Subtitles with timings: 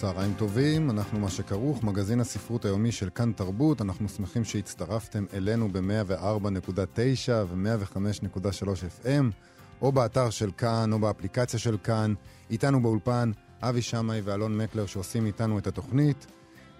[0.00, 5.68] צהריים טובים, אנחנו מה שכרוך, מגזין הספרות היומי של כאן תרבות, אנחנו שמחים שהצטרפתם אלינו
[5.72, 8.68] ב-104.9 ו-105.3
[9.02, 9.24] FM,
[9.82, 12.14] או באתר של כאן, או באפליקציה של כאן,
[12.50, 13.30] איתנו באולפן,
[13.62, 16.26] אבי שמאי ואלון מקלר שעושים איתנו את התוכנית.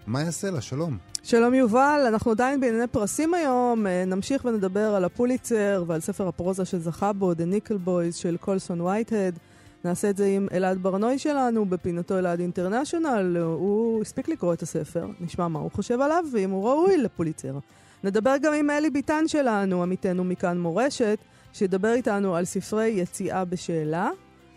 [0.06, 0.60] מה יעשה לה?
[0.60, 0.98] שלום.
[1.22, 6.64] שלום יובל, אנחנו עדיין בענייני פרסים היום, אה, נמשיך ונדבר על הפוליצר ועל ספר הפרוזה
[6.64, 9.38] שזכה בו, The Nickel Boys של קולסון וייטהד.
[9.84, 13.36] נעשה את זה עם אלעד ברנוי שלנו בפינתו אלעד אינטרנשיונל.
[13.36, 17.58] הוא הספיק לקרוא את הספר, נשמע מה הוא חושב עליו ואם הוא ראוי לפוליצר.
[18.04, 21.18] נדבר גם עם אלי ביטן שלנו, עמיתנו מכאן מורשת,
[21.52, 24.10] שידבר איתנו על ספרי יציאה בשאלה,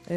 [0.10, 0.16] אה,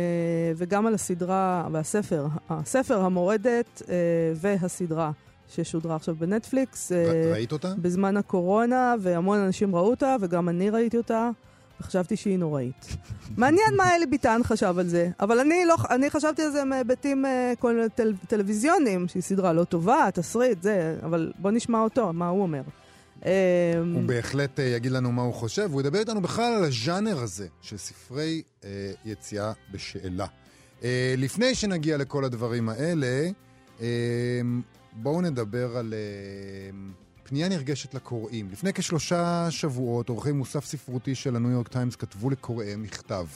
[0.56, 3.94] וגם על הסדרה והספר, הספר המורדת אה,
[4.34, 5.10] והסדרה.
[5.48, 6.92] ששודרה עכשיו בנטפליקס.
[6.92, 7.74] אה, ראית אותה?
[7.78, 11.30] בזמן הקורונה, והמון אנשים ראו אותה, וגם אני ראיתי אותה.
[11.80, 12.96] וחשבתי שהיא נוראית.
[13.36, 17.24] מעניין מה אלי ביטן חשב על זה, אבל אני, לא, אני חשבתי על זה מהיבטים
[17.24, 22.42] uh, טל, טלוויזיוניים, שהיא סדרה לא טובה, תסריט, זה, אבל בוא נשמע אותו, מה הוא
[22.42, 22.62] אומר.
[22.62, 23.30] הוא
[23.82, 27.46] אמ, בהחלט uh, יגיד לנו מה הוא חושב, הוא ידבר איתנו בכלל על הז'אנר הזה
[27.60, 28.64] של ספרי uh,
[29.04, 30.26] יציאה בשאלה.
[30.80, 30.84] Uh,
[31.16, 33.30] לפני שנגיע לכל הדברים האלה,
[33.78, 33.82] uh,
[34.92, 35.94] בואו נדבר על...
[35.94, 38.50] Uh, פנייה נרגשת לקוראים.
[38.50, 43.26] לפני כשלושה שבועות עורכי מוסף ספרותי של הניו יורק טיימס כתבו לקוראיהם מכתב.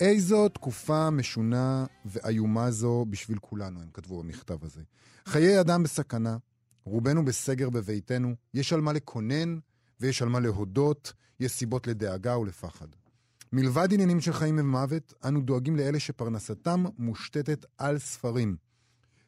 [0.00, 4.80] איזו תקופה משונה ואיומה זו בשביל כולנו, הם כתבו במכתב הזה.
[5.26, 6.36] חיי אדם בסכנה,
[6.84, 9.58] רובנו בסגר בביתנו, יש על מה לקונן
[10.00, 12.88] ויש על מה להודות, יש סיבות לדאגה ולפחד.
[13.52, 18.56] מלבד עניינים של חיים ומוות, אנו דואגים לאלה שפרנסתם מושתתת על ספרים.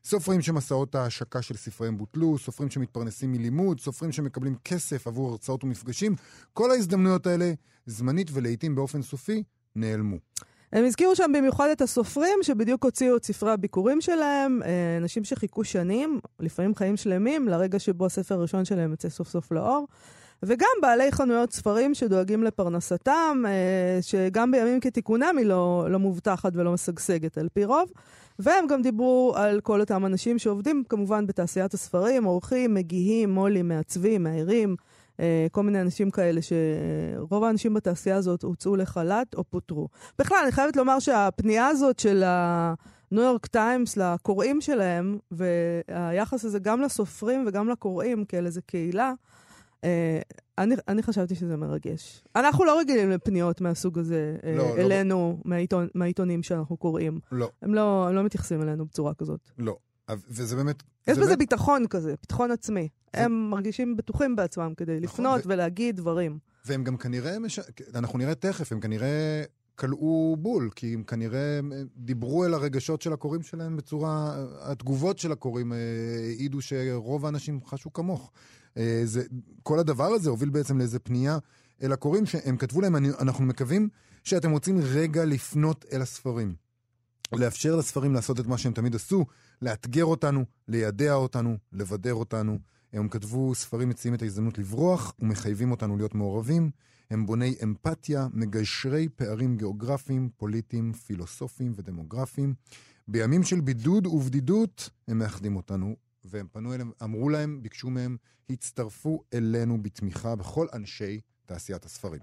[0.09, 6.15] סופרים שמסעות ההשקה של ספריהם בוטלו, סופרים שמתפרנסים מלימוד, סופרים שמקבלים כסף עבור הרצאות ומפגשים.
[6.53, 7.53] כל ההזדמנויות האלה,
[7.87, 9.43] זמנית ולעיתים באופן סופי,
[9.77, 10.17] נעלמו.
[10.72, 15.65] הם הזכירו שם במיוחד את הסופרים שבדיוק הוציאו את ספרי הביקורים שלהם, אה, אנשים שחיכו
[15.65, 19.87] שנים, לפעמים חיים שלמים, לרגע שבו הספר הראשון שלהם יוצא סוף סוף לאור.
[20.43, 26.73] וגם בעלי חנויות ספרים שדואגים לפרנסתם, אה, שגם בימים כתיקונם היא לא, לא מובטחת ולא
[26.73, 27.91] משגשגת על פי רוב.
[28.38, 34.22] והם גם דיברו על כל אותם אנשים שעובדים כמובן בתעשיית הספרים, עורכים, מגיהים, מו"לים, מעצבים,
[34.22, 34.76] מאיירים,
[35.20, 39.88] אה, כל מיני אנשים כאלה שרוב האנשים בתעשייה הזאת הוצאו לחל"ת או פוטרו.
[40.19, 46.80] בכלל, אני חייבת לומר שהפנייה הזאת של הניו יורק טיימס לקוראים שלהם, והיחס הזה גם
[46.80, 49.12] לסופרים וגם לקוראים כאל איזה קהילה,
[50.59, 52.25] אני, אני חשבתי שזה מרגש.
[52.37, 55.50] אנחנו לא רגילים לפניות מהסוג הזה אה, לא, לא, אלינו, לא.
[55.50, 57.20] מהעיתון, מהעיתונים שאנחנו קוראים.
[57.32, 57.50] לא.
[57.62, 59.50] הם לא, הם לא מתייחסים אלינו בצורה כזאת.
[59.59, 59.76] לא.
[60.28, 60.82] וזה באמת...
[61.06, 61.38] יש בזה באמת...
[61.38, 62.88] ביטחון כזה, ביטחון עצמי.
[63.16, 63.25] זה...
[63.25, 65.48] הם מרגישים בטוחים בעצמם כדי נכון, לפנות ו...
[65.48, 66.38] ולהגיד דברים.
[66.66, 67.60] והם גם כנראה, מש...
[67.94, 69.43] אנחנו נראה תכף, הם כנראה
[69.75, 71.60] כלאו בול, כי הם כנראה
[71.97, 74.44] דיברו אל הרגשות של הקוראים שלהם בצורה...
[74.60, 75.78] התגובות של הקוראים אה,
[76.26, 78.32] העידו שרוב האנשים חשו כמוך.
[78.76, 79.22] אה, זה,
[79.62, 81.38] כל הדבר הזה הוביל בעצם לאיזה פנייה
[81.82, 83.88] אל הקוראים, שהם כתבו להם, אנחנו מקווים
[84.25, 86.54] שאתם רוצים רגע לפנות אל הספרים.
[87.32, 89.26] לאפשר לספרים לעשות את מה שהם תמיד עשו,
[89.62, 92.59] לאתגר אותנו, לידע אותנו, לבדר אותנו.
[92.92, 96.70] הם כתבו, ספרים מציעים את ההזדמנות לברוח ומחייבים אותנו להיות מעורבים.
[97.10, 102.54] הם בוני אמפתיה, מגשרי פערים גיאוגרפיים, פוליטיים, פילוסופיים ודמוגרפיים.
[103.08, 105.97] בימים של בידוד ובדידות הם מאחדים אותנו
[106.31, 108.16] והם פנו אליהם, אמרו להם, ביקשו מהם,
[108.50, 112.20] הצטרפו אלינו בתמיכה בכל אנשי תעשיית הספרים.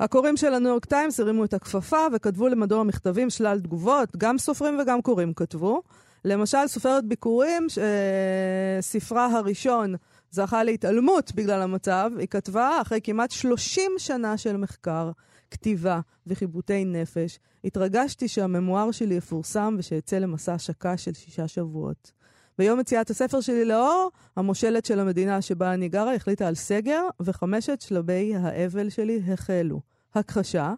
[0.00, 4.78] הקוראים של הניו יורק טיימס הרימו את הכפפה וכתבו למדור המכתבים שלל תגובות, גם סופרים
[4.82, 5.82] וגם קוראים כתבו.
[6.24, 9.94] למשל, סופרת ביקורים, אה, ספרה הראשון
[10.30, 15.10] זכה להתעלמות בגלל המצב, היא כתבה, אחרי כמעט 30 שנה של מחקר,
[15.50, 22.12] כתיבה וחיבוטי נפש, התרגשתי שהממואר שלי יפורסם ושאצא למסע השקה של שישה שבועות.
[22.58, 27.80] ביום מציאת הספר שלי לאור, המושלת של המדינה שבה אני גרה החליטה על סגר, וחמשת
[27.80, 29.80] שלבי האבל שלי החלו.
[30.14, 30.74] הכחשה,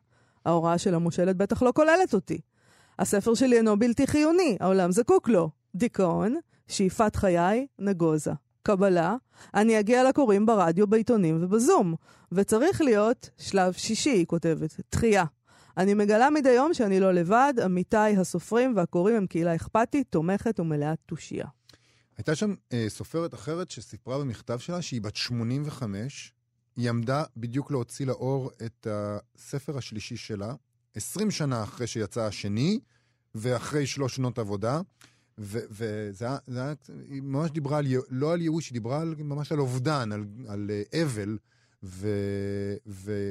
[0.47, 2.41] ההוראה של המושלת בטח לא כוללת אותי.
[2.99, 5.51] הספר שלי אינו בלתי חיוני, העולם זקוק לו.
[5.75, 6.37] דיכאון,
[6.69, 8.33] שאיפת חיי, נגוזה.
[8.63, 9.17] קבלה,
[9.55, 11.95] אני אגיע לקוראים ברדיו, בעיתונים ובזום.
[12.33, 15.25] וצריך להיות שלב שישי, היא כותבת, דחייה.
[15.77, 20.99] אני מגלה מדי יום שאני לא לבד, עמיתיי הסופרים והקוראים הם קהילה אכפתית, תומכת ומלאת
[21.07, 21.47] תושייה.
[22.19, 26.33] הייתה שם אה, סופרת אחרת שסיפרה במכתב שלה שהיא בת 85,
[26.77, 30.55] היא עמדה בדיוק להוציא לאור את הספר השלישי שלה,
[30.95, 32.81] 20 שנה אחרי שיצא השני,
[33.35, 34.81] ואחרי שלוש שנות עבודה.
[35.41, 36.75] וזה היה,
[37.09, 40.71] היא ממש דיברה על, לא על ייאוש, היא דיברה על, ממש על אובדן, על, על
[40.71, 41.39] uh, אבל,
[41.83, 43.23] וזה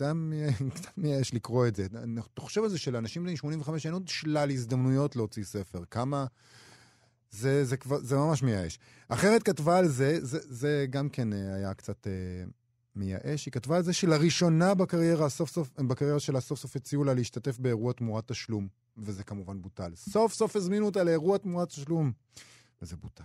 [0.00, 0.12] היה
[0.74, 1.86] קצת מייאש לקרוא את זה.
[2.34, 5.82] אתה חושב על זה שלאנשים בני 85 אין עוד שלל הזדמנויות להוציא ספר.
[5.90, 6.26] כמה...
[7.30, 8.78] זה, זה, כבר, זה ממש מייאש.
[9.08, 12.50] אחרת כתבה על זה, זה, זה גם כן אה, היה קצת uh,
[12.96, 13.46] מייאש.
[13.46, 17.58] היא כתבה על זה שלראשונה בקריירה, סוף סוף, בקריירה שלה סוף סוף הציעו לה להשתתף
[17.58, 18.68] באירוע תמורת תשלום.
[18.98, 19.92] וזה כמובן בוטל.
[19.94, 22.12] סוף סוף הזמינו אותה לאירוע תמורת תשלום,
[22.82, 23.24] וזה בוטל.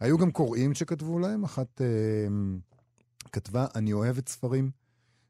[0.00, 1.86] היו גם קוראים שכתבו להם, אחת אה,
[3.32, 4.70] כתבה, אני אוהבת ספרים.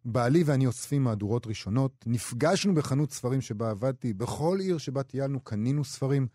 [0.05, 5.85] בעלי ואני אוספים מהדורות ראשונות, נפגשנו בחנות ספרים שבה עבדתי, בכל עיר שבה טיילנו קנינו
[5.85, 6.27] ספרים.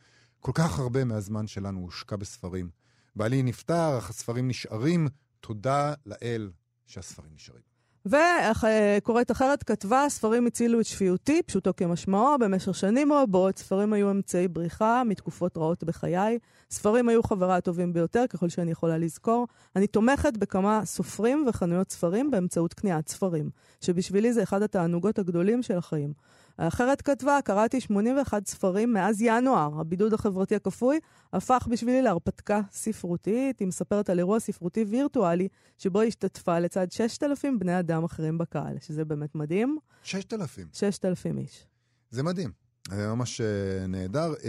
[0.41, 2.69] כל כך הרבה מהזמן שלנו הושקע בספרים.
[3.15, 5.07] בעלי נפטר, אך הספרים נשארים,
[5.39, 6.51] תודה לאל
[6.85, 7.71] שהספרים נשארים.
[8.05, 13.57] וקוראת אחרת כתבה, ספרים הצילו את שפיותי, פשוטו כמשמעו, במשך שנים רבות.
[13.57, 16.39] ספרים היו אמצעי בריחה מתקופות רעות בחיי.
[16.71, 19.47] ספרים היו חברה הטובים ביותר, ככל שאני יכולה לזכור.
[19.75, 23.49] אני תומכת בכמה סופרים וחנויות ספרים באמצעות קניית ספרים,
[23.81, 26.13] שבשבילי זה אחד התענוגות הגדולים של החיים.
[26.57, 29.79] האחרת כתבה, קראתי 81 ספרים מאז ינואר.
[29.79, 30.99] הבידוד החברתי הכפוי
[31.33, 33.59] הפך בשבילי להרפתקה ספרותית.
[33.59, 38.77] היא מספרת על אירוע ספרותי וירטואלי, שבו היא השתתפה לצד 6,000 בני אדם אחרים בקהל,
[38.79, 39.77] שזה באמת מדהים.
[40.03, 40.67] 6,000?
[40.73, 41.67] 6,000 איש.
[42.09, 42.51] זה מדהים.
[42.89, 44.33] זה ממש uh, נהדר.
[44.33, 44.43] Uh,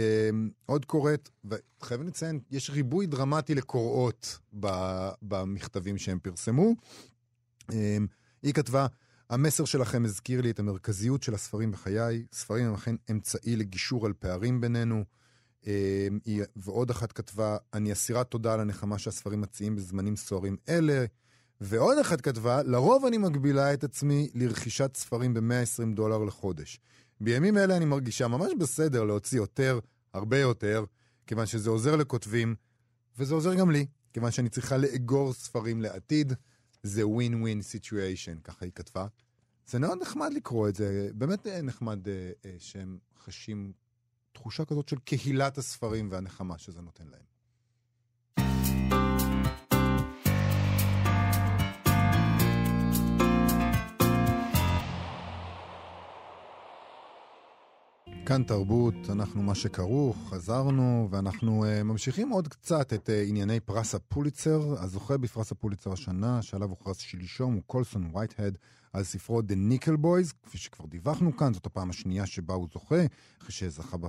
[0.65, 4.39] עוד קוראת, וחייבים לציין, יש ריבוי דרמטי לקוראות
[5.21, 6.73] במכתבים שהם פרסמו.
[7.61, 7.73] Uh,
[8.43, 8.87] היא כתבה,
[9.29, 12.25] המסר שלכם הזכיר לי את המרכזיות של הספרים בחיי.
[12.33, 15.03] ספרים הם אכן אמצעי לגישור על פערים בינינו.
[15.67, 16.19] אמ,
[16.55, 21.05] ועוד אחת כתבה, אני אסירת תודה על הנחמה שהספרים מציעים בזמנים סוערים אלה.
[21.61, 26.79] ועוד אחת כתבה, לרוב אני מגבילה את עצמי לרכישת ספרים ב-120 דולר לחודש.
[27.21, 29.79] בימים אלה אני מרגישה ממש בסדר להוציא יותר,
[30.13, 30.85] הרבה יותר,
[31.27, 32.55] כיוון שזה עוזר לכותבים,
[33.17, 36.33] וזה עוזר גם לי, כיוון שאני צריכה לאגור ספרים לעתיד.
[36.83, 39.07] זה ווין ווין סיטואשן, ככה היא כתבה.
[39.67, 43.73] זה מאוד נחמד לקרוא את זה, באמת אה, נחמד אה, אה, שהם חשים
[44.31, 47.32] תחושה כזאת של קהילת הספרים והנחמה שזה נותן להם.
[58.25, 63.95] כאן תרבות, אנחנו מה שכרוך, חזרנו, ואנחנו uh, ממשיכים עוד קצת את uh, ענייני פרס
[63.95, 64.75] הפוליצר.
[64.79, 68.57] הזוכה בפרס הפוליצר השנה, שעליו הוכרז שלשום, הוא קולסון וייטהד,
[68.93, 73.05] על ספרו The Nickel Boys, כפי שכבר דיווחנו כאן, זאת הפעם השנייה שבה הוא זוכה,
[73.41, 74.07] אחרי שזכה uh,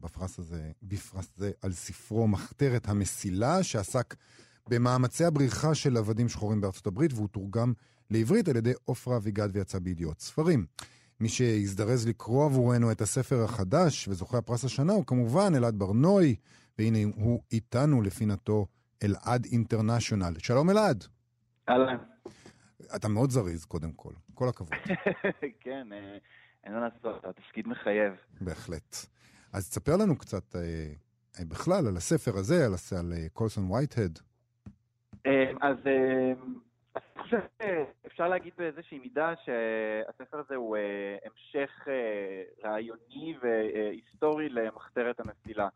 [0.00, 4.14] בפרס הזה, בפרס זה, על ספרו מחתרת המסילה, שעסק
[4.68, 7.72] במאמצי הבריחה של עבדים שחורים בארצות הברית, והוא תורגם
[8.10, 10.66] לעברית על ידי עופרה אביגד ויצא בידיעות ספרים.
[11.20, 16.36] מי שהזדרז לקרוא עבורנו את הספר החדש וזוכה הפרס השנה הוא כמובן אלעד ברנועי,
[16.78, 18.66] והנה הוא איתנו לפינתו
[19.04, 20.34] אלעד אינטרנשיונל.
[20.38, 21.04] שלום אלעד.
[21.68, 21.96] אהלן.
[22.96, 24.72] אתה מאוד זריז קודם כל, כל הכבוד.
[25.64, 26.18] כן, אה,
[26.64, 28.12] אין מה לעשות, התפקיד מחייב.
[28.40, 28.96] בהחלט.
[29.52, 30.60] אז תספר לנו קצת אה,
[31.38, 34.18] אה, בכלל על הספר הזה, על, על קולסון וייטהד.
[35.60, 35.76] אז
[37.26, 45.68] חושב שאפשר להגיד באיזושהי מידה שהספר הזה הוא אה, המשך אה, רעיוני והיסטורי למחתרת המסילה.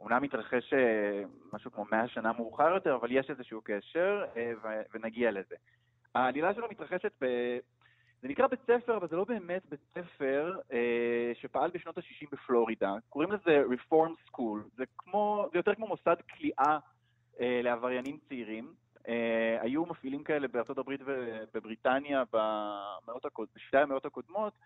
[0.00, 4.24] אומנם מתרחש אה, משהו כמו מאה שנה מאוחר יותר, אבל יש איזשהו קשר,
[4.94, 5.54] ונגיע לזה.
[6.14, 7.26] העלילה שלו מתרחשת ב...
[8.22, 12.94] זה נקרא בית ספר, אבל זה לא באמת בית ספר אה, שפעל בשנות ה-60 בפלורידה.
[13.08, 14.58] קוראים לזה Reform School.
[14.76, 16.78] זה, כמו, זה יותר כמו מוסד כליאה
[17.40, 18.85] אה, לעבריינים צעירים.
[19.06, 19.08] Uh,
[19.60, 22.22] היו מפעילים כאלה בארצות הברית ובבריטניה
[23.54, 24.58] בשתי המאות הקודמות, uh,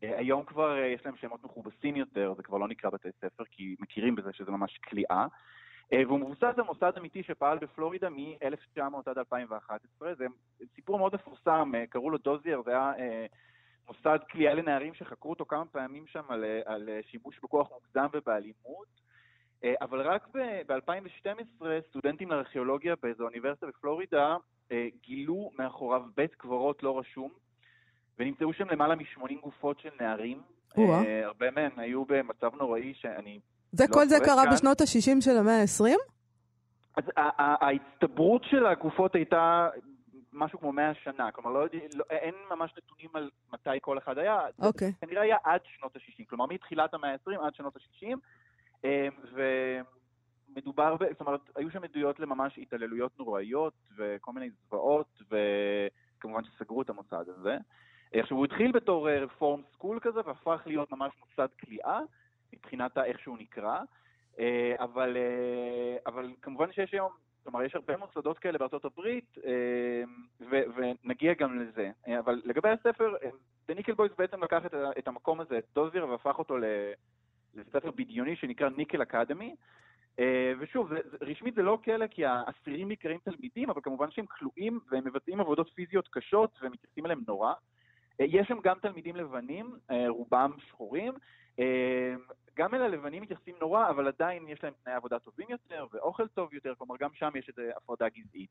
[0.00, 3.76] היום כבר uh, יש להם שמות מכובסים יותר, זה כבר לא נקרא בתי ספר, כי
[3.80, 5.26] מכירים בזה שזה ממש כליאה.
[5.26, 10.14] Uh, והוא מבוסס על מוסד אמיתי שפעל בפלורידה מ-1900 עד 2011.
[10.14, 10.26] זה
[10.74, 13.34] סיפור מאוד מפורסם, uh, קראו לו דוזייר, זה היה uh,
[13.88, 19.09] מוסד כליאה לנערים שחקרו אותו כמה פעמים שם על, על שימוש בכוח מוגזם ובאלימות.
[19.64, 20.28] אה, אבל רק
[20.66, 24.36] ב-2012 סטודנטים לארכיאולוגיה באיזו אוניברסיטה בפלורידה
[24.72, 27.30] אה, גילו מאחוריו בית קברות לא רשום,
[28.18, 30.42] ונמצאו שם למעלה מ-80 גופות של נערים.
[30.78, 33.40] אה, הרבה מהם היו במצב נוראי שאני...
[33.72, 34.52] זה לא כל זה קרה כאן.
[34.52, 35.96] בשנות ה-60 של המאה ה-20?
[36.96, 37.04] אז
[37.38, 39.68] ההצטברות של הגופות הייתה
[40.32, 44.40] משהו כמו 100 שנה, כלומר לא, לא, אין ממש נתונים על מתי כל אחד היה,
[44.58, 44.90] אוקיי.
[44.90, 48.16] זה כנראה היה עד שנות ה-60, כלומר מתחילת המאה ה-20 עד שנות ה-60,
[48.84, 48.90] אמ,
[50.56, 56.82] מדובר, ב, זאת אומרת, היו שם עדויות לממש התעללויות נוראיות וכל מיני זוועות, וכמובן שסגרו
[56.82, 57.56] את המוסד הזה.
[58.14, 62.00] עכשיו, הוא התחיל בתור רפורם סקול כזה, והפך להיות ממש מוסד כליאה,
[62.52, 63.80] מבחינת איך שהוא נקרא,
[64.78, 65.16] אבל,
[66.06, 67.12] אבל כמובן שיש היום
[67.44, 69.38] כלומר, יש הרבה מוסדות כאלה בארצות הברית,
[70.50, 71.90] ו- ונגיע גם לזה.
[72.18, 73.14] אבל לגבי הספר,
[73.70, 76.56] Nickel Boys בעצם לקח את, את המקום הזה, את דוזיר, והפך אותו
[77.54, 79.54] לספר בדיוני שנקרא ניקל אקדמי.
[80.58, 84.80] ושוב, זה, זה, רשמית זה לא כלא כי האסירים נקראים תלמידים, אבל כמובן שהם כלואים
[84.90, 87.52] והם מבצעים עבודות פיזיות קשות ומתייחסים אליהם נורא.
[88.18, 89.76] יש שם גם תלמידים לבנים,
[90.08, 91.12] רובם שחורים.
[92.56, 96.54] גם אל הלבנים מתייחסים נורא, אבל עדיין יש להם תנאי עבודה טובים יותר ואוכל טוב
[96.54, 98.50] יותר, כלומר גם שם יש איזו הפרדה גזעית.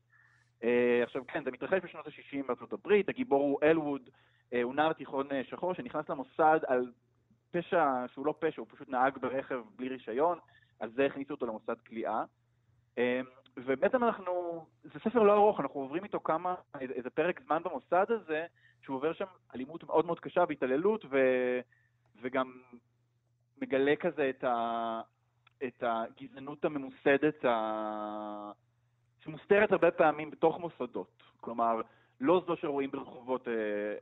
[1.02, 4.10] עכשיו כן, זה מתרחש בשנות ה-60 בארצות הברית, הגיבור הוא אלווד,
[4.62, 6.92] הוא נער תיכון שחור שנכנס למוסד על
[7.50, 10.38] פשע שהוא לא פשע, הוא פשוט נהג ברכב בלי רישיון,
[10.80, 12.24] על זה הכניסו אותו למוסד כליאה.
[13.56, 18.46] ובעצם אנחנו, זה ספר לא ארוך, אנחנו עוברים איתו כמה, איזה פרק זמן במוסד הזה,
[18.82, 21.18] שהוא עובר שם אלימות מאוד מאוד קשה והתעללות, ו,
[22.22, 22.52] וגם
[23.62, 25.00] מגלה כזה את, ה,
[25.64, 28.52] את הגזענות הממוסדת, ה,
[29.20, 31.22] שמוסתרת הרבה פעמים בתוך מוסדות.
[31.40, 31.80] כלומר,
[32.20, 33.52] לא זו שרואים ברחובות אה,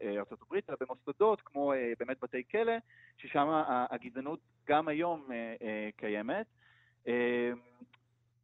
[0.02, 2.72] אה, ארה"ב, אלא במוסדות כמו אה, באמת בתי כלא,
[3.16, 3.48] ששם
[3.90, 5.28] הגזענות גם היום
[5.96, 6.46] קיימת.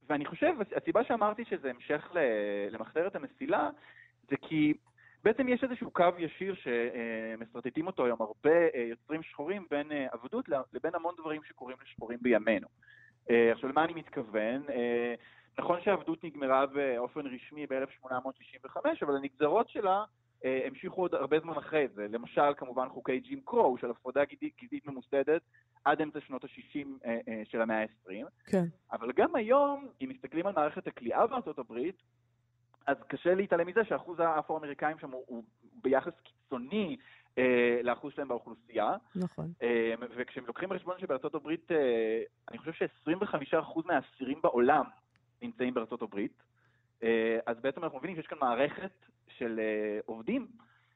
[0.09, 2.13] ואני חושב, הסיבה שאמרתי שזה המשך
[2.71, 3.71] למחתרת המסילה,
[4.31, 4.75] זה כי
[5.25, 11.15] בעצם יש איזשהו קו ישיר שמסרטטים אותו היום הרבה יוצרים שחורים בין עבדות לבין המון
[11.19, 12.69] דברים שקורים לשחורים בימינו.
[13.29, 14.63] עכשיו, למה אני מתכוון?
[15.59, 20.05] נכון שעבדות נגמרה באופן רשמי ב-1865, אבל הנגזרות שלה
[20.45, 22.07] המשיכו עוד הרבה זמן אחרי זה.
[22.11, 24.21] למשל, כמובן, חוקי ג'ים קרו של הפרדה
[24.63, 25.43] גזעית ממוסדת
[25.85, 27.09] עד אמצע שנות ה-60
[27.45, 28.27] של המאה ה-20.
[28.47, 28.65] כן.
[28.93, 32.03] אבל גם היום, אם מסתכלים על מערכת הכליאה בארצות הברית,
[32.87, 35.45] אז קשה להתעלם מזה שאחוז האפרו-אמריקאים שם הוא, הוא
[35.83, 36.97] ביחס קיצוני
[37.39, 38.97] אה, לאחוז שלהם באוכלוסייה.
[39.17, 39.53] נכון.
[39.63, 44.85] אה, וכשהם לוקחים בחשבון שבארצות הברית, אה, אני חושב ש-25% מהאסירים בעולם
[45.45, 46.43] נמצאים בארצות הברית,
[47.03, 48.93] אה, אז בעצם אנחנו מבינים שיש כאן מערכת
[49.29, 50.47] של אה, עובדים,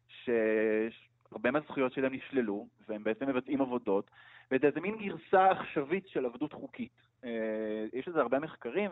[0.08, 4.10] שהרבה מהזכויות שלהם נשללו, והם בעצם מבצעים עבודות,
[4.50, 6.92] וזה איזה מין גרסה עכשווית של עבדות חוקית.
[7.24, 8.90] אה, יש לזה הרבה מחקרים,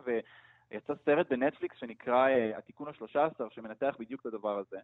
[0.70, 4.78] ויצא סרט בנטפליקס שנקרא התיקון השלושה עשר, שמנתח בדיוק את הדבר הזה.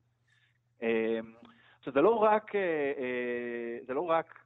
[1.79, 2.53] עכשיו, זה לא רק,
[3.87, 4.39] זה לא רק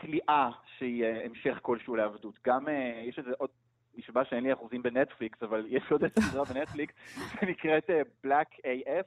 [0.00, 2.64] כליאה שהיא המשך כלשהו לעבדות, גם
[3.08, 3.50] יש איזה עוד
[3.96, 6.94] נשבע שאין לי אחוזים בנטפליקס, אבל יש עוד סדרה בנטפליקס
[7.40, 7.90] שנקראת
[8.26, 9.06] Black AF.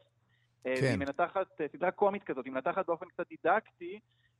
[0.64, 0.72] כן.
[0.82, 4.00] היא מנתחת, סדרה קומית כזאת, היא מנתחת באופן קצת דידקטי,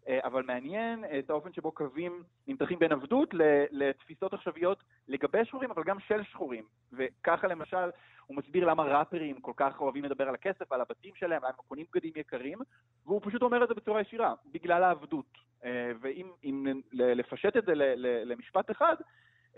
[0.10, 3.30] אבל מעניין את האופן שבו קווים נמתחים בין עבדות
[3.72, 6.64] לתפיסות עכשוויות לגבי שחורים, אבל גם של שחורים.
[6.94, 7.90] וככה למשל,
[8.28, 11.54] הוא מסביר למה ראפרים כל כך אוהבים לדבר על הכסף, על הבתים שלהם, למה הם
[11.68, 12.60] קונים בגדים יקרים,
[13.06, 15.38] והוא פשוט אומר את זה בצורה ישירה, בגלל העבדות.
[16.02, 17.72] ואם לפשט את זה
[18.26, 18.96] למשפט אחד,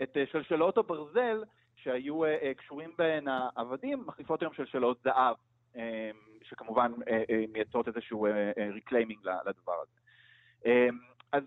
[0.02, 1.44] את אה, שלשלות הברזל
[1.76, 5.36] שהיו אה, אה, קשורים בהן העבדים, מחליפות היום שלשלות זהב,
[6.42, 6.92] שכמובן
[7.52, 8.26] מייצרות איזשהו
[8.72, 10.00] reclaiming לדבר הזה.
[11.32, 11.42] אז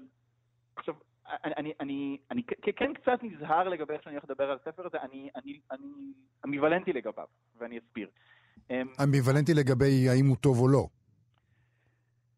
[0.76, 0.94] עכשיו,
[1.28, 2.44] אני, אני, אני
[2.76, 5.88] כן קצת נזהר לגבי איך שאני הולך לדבר על הספר הזה, אני, אני, אני
[6.46, 7.26] אמביוולנטי לגביו,
[7.58, 8.10] ואני אסביר.
[9.04, 10.88] אמביוולנטי לגבי האם הוא טוב או לא.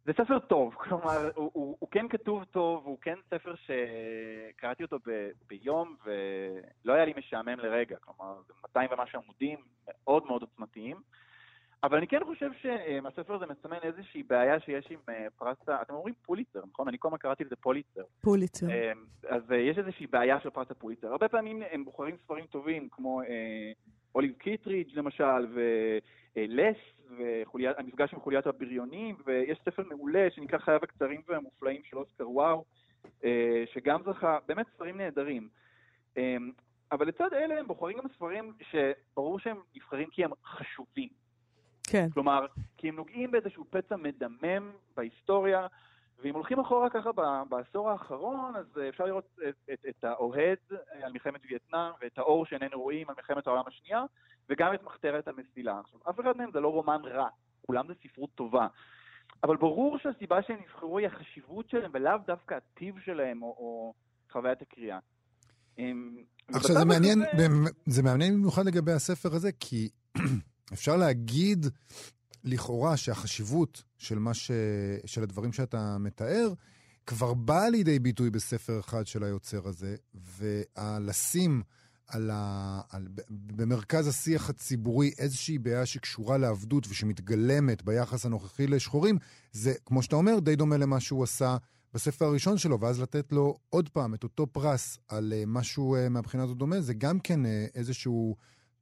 [0.08, 4.98] זה ספר טוב, כלומר, הוא, הוא, הוא כן כתוב טוב, הוא כן ספר שקראתי אותו
[5.08, 10.98] ב, ביום ולא היה לי משעמם לרגע, כלומר, זה 200 ומשהו עמודים מאוד מאוד עוצמתיים,
[11.84, 16.14] אבל אני כן חושב שהספר הזה מסמן איזושהי בעיה שיש עם אה, פרס, אתם אומרים
[16.22, 16.88] פוליצר, נכון?
[16.88, 18.04] אני כל הזמן קראתי לזה פוליצר.
[18.22, 18.70] פוליצר.
[18.70, 18.92] אה,
[19.30, 21.08] אז אה, יש איזושהי בעיה של פרס הפוליצר.
[21.08, 23.22] הרבה פעמים הם בוחרים ספרים טובים, כמו
[24.18, 26.78] אוליב קיטרידג' למשל, ולס,
[27.18, 32.66] והמפגש עם חוליית הבריונים, ויש ספר מעולה שנקרא חייו הקצרים והמופלאים של אוסקר וואו,
[33.24, 35.50] אה, שגם זכה, באמת ספרים נהדרים.
[36.18, 36.38] אה,
[36.92, 41.10] אבל לצד אלה הם בוחרים גם ספרים שברור שהם נבחרים כי הם חשובים.
[41.84, 42.10] כן.
[42.14, 42.46] כלומר,
[42.78, 45.68] כי הם נוגעים באיזשהו פצע מדמם בהיסטוריה,
[46.24, 47.10] ואם הולכים אחורה ככה
[47.50, 50.58] בעשור האחרון, אז אפשר לראות את, את, את האוהד
[51.04, 54.04] על מלחמת וייטנאם, ואת האור שאיננו רואים על מלחמת העולם השנייה,
[54.50, 55.80] וגם את מחתרת המסילה.
[55.80, 57.28] עכשיו, אף אחד מהם זה לא רומן רע,
[57.66, 58.68] כולם זה ספרות טובה.
[59.44, 63.94] אבל ברור שהסיבה שהם נבחרו היא החשיבות שלהם, ולאו דווקא הטיב שלהם, או, או
[64.32, 65.00] חוויית הקריאה.
[66.54, 67.48] עכשיו, זה מעניין, זה...
[67.86, 69.90] זה מעניין במיוחד לגבי הספר הזה, כי
[70.74, 71.66] אפשר להגיד
[72.48, 74.52] לכאורה שהחשיבות של, ש...
[75.06, 76.54] של הדברים שאתה מתאר
[77.06, 79.96] כבר באה לידי ביטוי בספר אחד של היוצר הזה,
[80.38, 81.62] ולשים
[82.08, 82.82] על ה...
[82.90, 83.08] על...
[83.30, 89.18] במרכז השיח הציבורי איזושהי בעיה שקשורה לעבדות ושמתגלמת ביחס הנוכחי לשחורים,
[89.52, 91.58] זה, כמו שאתה אומר, די דומה למה שהוא עשה
[91.94, 96.10] בספר הראשון שלו, ואז לתת לו עוד פעם את אותו פרס על uh, משהו uh,
[96.10, 98.36] מהבחינה הזו דומה, זה גם כן uh, איזשהו...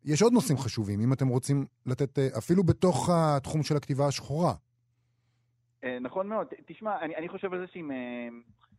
[0.06, 4.54] יש עוד נושאים חשובים, אם אתם רוצים לתת, uh, אפילו בתוך התחום של הכתיבה השחורה.
[6.02, 6.48] נכון מאוד.
[6.66, 7.92] תשמע, אני, אני חושב על זה שאם...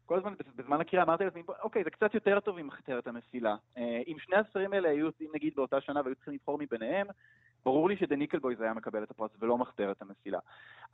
[0.07, 3.57] כל הזמן, בזמן הקריאה אמרתי לעצמי, אוקיי, זה קצת יותר טוב עם מחתרת המסילה.
[3.79, 7.07] אם שני הספרים האלה היו יוצאים נגיד באותה שנה והיו צריכים לבחור מביניהם,
[7.65, 10.39] ברור לי ש The Nickel Boys היה מקבל את הפרס ולא מחתרת המסילה.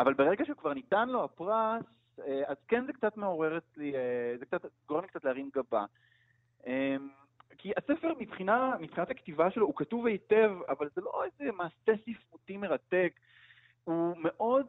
[0.00, 1.84] אבל ברגע שכבר ניתן לו הפרס,
[2.26, 5.84] אה, אז כן זה קצת מעורר אצלי, אה, זה קצת גורם לי קצת להרים גבה.
[7.58, 12.56] כי הספר מבחינה, מבחינת הכתיבה שלו הוא כתוב היטב, אבל זה לא איזה מעשה ספרותי
[12.56, 13.12] מרתק.
[13.84, 14.66] הוא מאוד,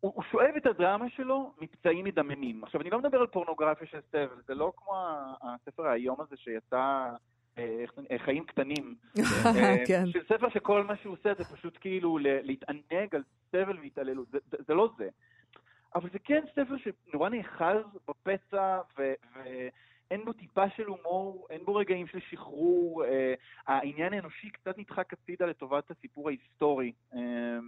[0.00, 2.64] הוא, הוא שואב את הדרמה שלו מפצעים מדממים.
[2.64, 4.94] עכשיו, אני לא מדבר על פורנוגרפיה של סבל, זה לא כמו
[5.42, 7.08] הספר היום הזה שיצא
[7.58, 7.84] אה,
[8.18, 8.94] חיים קטנים.
[9.88, 10.04] כן.
[10.06, 14.28] של ספר שכל מה שהוא עושה זה פשוט כאילו להתענג על סבל והתעללות.
[14.28, 15.08] זה, זה, לא זה.
[15.94, 18.80] אבל זה כן ספר שנורא נאחז בפצע,
[20.10, 23.34] ואין בו טיפה של הומור, אין בו רגעים של שחרור, אה,
[23.66, 26.92] העניין האנושי קצת נדחק הצידה לטובת הסיפור ההיסטורי.
[27.14, 27.58] אה,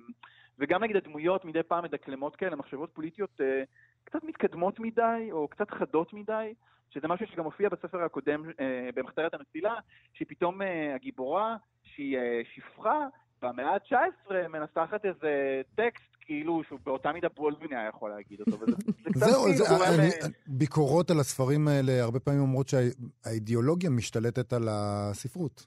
[0.59, 3.63] וגם נגיד הדמויות מדי פעם מדקלמות כאלה, מחשבות פוליטיות אה,
[4.05, 6.55] קצת מתקדמות מדי, או קצת חדות מדי,
[6.91, 9.75] שזה משהו שגם מופיע בספר הקודם, אה, במחתרת הנפילה,
[10.13, 13.07] שהיא פתאום אה, הגיבורה, שהיא אה, שפחה,
[13.43, 18.67] במאה ה-19 מנסחת איזה טקסט כאילו שהוא באותה מידה בולדווין היה יכול להגיד אותו.
[19.15, 20.09] זהו, כאילו זה, אני,
[20.47, 25.67] ביקורות על הספרים האלה הרבה פעמים אומרות שהאידיאולוגיה משתלטת על הספרות.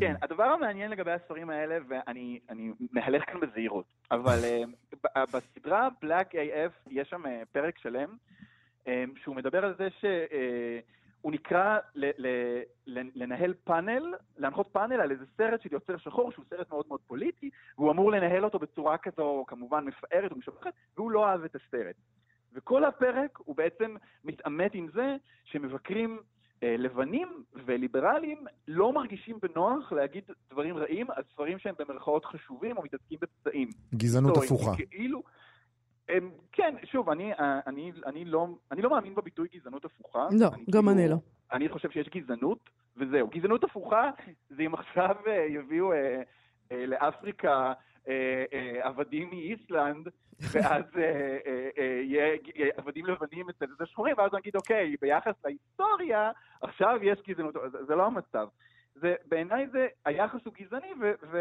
[0.00, 2.40] כן, הדבר המעניין לגבי הספרים האלה, ואני
[2.92, 4.38] מהלך כאן בזהירות, אבל
[5.32, 8.16] בסדרה Black AF יש שם פרק שלם,
[9.22, 10.04] שהוא מדבר על זה ש...
[11.22, 12.62] הוא נקרא ל- ל-
[13.14, 17.50] לנהל פאנל, להנחות פאנל על איזה סרט של יוצר שחור, שהוא סרט מאוד מאוד פוליטי,
[17.78, 21.96] והוא אמור לנהל אותו בצורה כזו, כמובן מפארת ומשבחת, והוא לא אהב את הסרט.
[22.52, 26.18] וכל הפרק הוא בעצם מתעמת עם זה שמבקרים
[26.62, 32.82] אה, לבנים וליברלים לא מרגישים בנוח להגיד דברים רעים על ספרים שהם במרכאות חשובים או
[32.82, 33.68] מתעסקים בפצעים.
[33.94, 34.72] גזענות הפוכה.
[34.90, 35.22] כאילו,
[36.52, 40.28] כן, שוב, אני, אה, אני, אני, לא, אני לא מאמין בביטוי גזענות הפוכה.
[40.30, 41.16] לא, אני גם כאילו, אני לא.
[41.52, 43.28] אני חושב שיש גזענות, וזהו.
[43.28, 44.10] גזענות הפוכה
[44.50, 46.22] זה אם עכשיו אה, יביאו אה,
[46.72, 47.72] אה, לאפריקה
[48.08, 50.08] אה, אה, עבדים מאיסלנד,
[50.52, 52.36] ואז אה, אה, אה, יהיה
[52.76, 56.30] עבדים לבנים אצל זה שחורים, ואז נגיד, אוקיי, ביחס להיסטוריה,
[56.62, 58.48] עכשיו יש גזענות, זה, זה לא המצב.
[58.94, 61.38] זה, בעיניי זה, היחס הוא גזעני, ו, ו,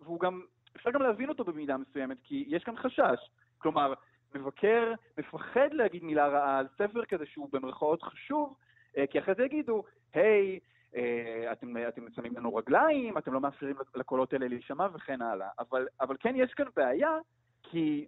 [0.00, 0.40] והוא גם,
[0.76, 3.30] אפשר גם להבין אותו במידה מסוימת, כי יש כאן חשש.
[3.58, 3.94] כלומר,
[4.34, 8.56] מבקר מפחד להגיד מילה רעה על ספר כזה שהוא במרכאות חשוב,
[8.96, 10.58] אה, כי אחרי זה יגידו, היי,
[10.96, 15.48] אה, אתם, אתם שמים לנו רגליים, אתם לא מאפשרים לקולות האלה להישמע וכן הלאה.
[15.58, 17.18] אבל, אבל כן יש כאן בעיה,
[17.62, 18.06] כי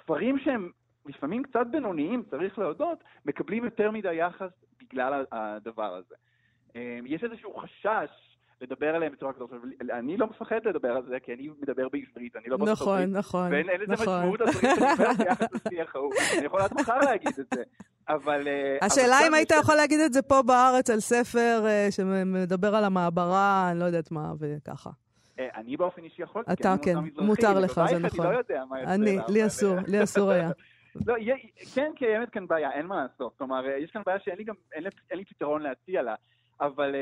[0.00, 0.70] ספרים שהם
[1.06, 6.14] לפעמים קצת בינוניים, צריך להודות, מקבלים יותר מדי יחס בגלל הדבר הזה.
[6.76, 9.50] אה, יש איזשהו חשש לדבר עליהם בצורה כזאת.
[9.92, 13.16] אני לא מפחד לדבר על זה, כי אני מדבר בעברית, אני לא נכון, הברית.
[13.16, 14.18] נכון, ואין לזה נכון.
[14.18, 16.12] משמעות הדברים שאני אומר ביחס לשיח ההוא.
[16.38, 17.62] אני יכול עד מחר להגיד את זה.
[18.08, 18.48] אבל...
[18.48, 22.84] אה, השאלה אם היית יכול להגיד את זה פה בארץ על ספר אה, שמדבר על
[22.84, 24.90] המעברה, אני לא יודעת מה, וככה.
[25.38, 28.26] אה, אני באופן אישי יכול, אתה כן, מותר לך, זה נכון.
[28.26, 28.54] אני לא יוצא.
[28.86, 30.50] אני, לי אסור, לי אסור היה.
[31.06, 31.14] לא,
[31.74, 33.32] כן קיימת כאן בעיה, אין מה לעשות.
[33.38, 34.54] כלומר, יש כאן בעיה שאין לי גם,
[35.10, 36.14] אין לי פתרון להציע לה.
[36.60, 36.94] אבל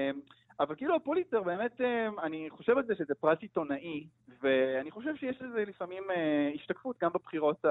[0.63, 4.07] אבל כאילו הפוליצר באמת, אה, אני חושב על זה שזה פרס עיתונאי,
[4.43, 7.65] ואני חושב שיש לזה לפעמים אה, השתקפות גם בבחירות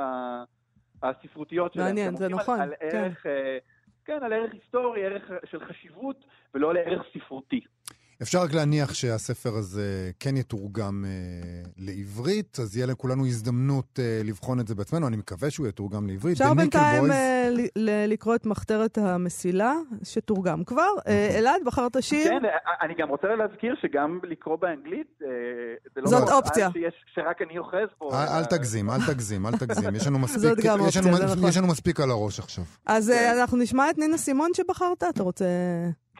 [1.03, 1.85] הספרותיות שלהם.
[1.87, 2.97] מעניין, זה נכון, על, על כן.
[2.97, 3.57] ערך, אה,
[4.05, 7.61] כן, על ערך היסטורי, ערך של חשיבות, ולא על ערך ספרותי.
[8.21, 11.11] אפשר רק להניח שהספר הזה כן יתורגם אה,
[11.77, 16.41] לעברית, אז יהיה לכולנו הזדמנות אה, לבחון את זה בעצמנו, אני מקווה שהוא יתורגם לעברית.
[16.41, 17.49] אפשר בינתיים אה,
[18.07, 20.81] לקרוא את מחתרת המסילה, שתורגם כבר.
[21.07, 21.39] אה, נכון.
[21.39, 22.27] אלעד, בחרת שיר?
[22.27, 25.27] כן, אה, אני גם רוצה להזכיר שגם לקרוא באנגלית, אה,
[25.95, 26.69] זה לא זאת אופציה.
[26.73, 28.09] שיש, שרק אני אוחז פה.
[28.13, 29.95] אל, אל תגזים, אל תגזים, אל תגזים.
[29.95, 31.49] יש לנו מספיק, יש לנו, אופציה, נכון.
[31.49, 32.63] יש לנו מספיק על הראש עכשיו.
[32.85, 33.37] אז כן.
[33.39, 35.45] אנחנו נשמע את נינה סימון שבחרת, אתה רוצה...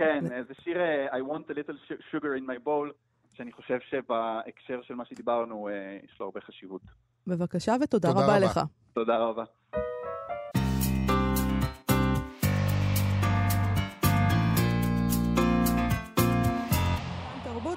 [0.02, 2.92] כן, זה שיר uh, I want a little sugar in my bowl,
[3.34, 6.82] שאני חושב שבהקשר של מה שדיברנו, uh, יש לו הרבה חשיבות.
[7.28, 8.60] בבקשה ותודה רבה, רבה לך.
[8.94, 9.44] תודה רבה.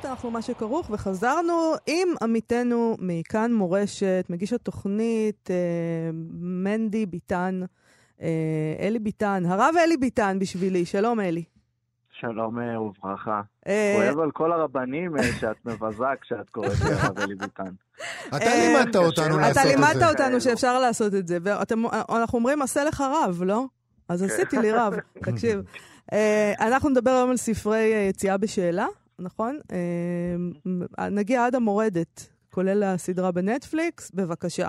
[0.04, 5.56] אנחנו מה שכרוך, וחזרנו עם עמיתנו מכאן מורשת, מגיש התוכנית, אה,
[6.40, 7.60] מנדי ביטן,
[8.22, 8.28] אה,
[8.80, 11.44] אלי ביטן, הרב אלי ביטן בשבילי, שלום אלי.
[12.20, 13.40] שלום אה, וברכה.
[13.64, 17.70] כואב על כל הרבנים שאת מבזה כשאת קוראת לרב אלי ביטן.
[18.28, 19.76] אתה לימדת אותנו לעשות את אתה זה.
[19.76, 23.64] לימדת אותנו שאפשר לעשות את זה, ואנחנו אומרים, עשה לך רב, לא?
[24.08, 25.60] אז עשיתי לי רב, תקשיב.
[26.66, 28.86] אנחנו נדבר היום על ספרי יציאה בשאלה,
[29.18, 29.58] נכון?
[31.10, 34.68] נגיע עד המורדת, כולל הסדרה בנטפליקס, בבקשה.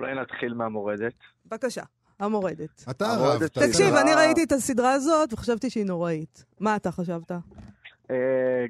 [0.00, 1.14] אולי נתחיל מהמורדת.
[1.46, 1.82] בבקשה.
[2.20, 2.84] המורדת.
[2.90, 3.46] אתה הרב.
[3.46, 6.44] תקשיב, אני ראיתי את הסדרה הזאת וחשבתי שהיא נוראית.
[6.60, 7.32] מה אתה חשבת?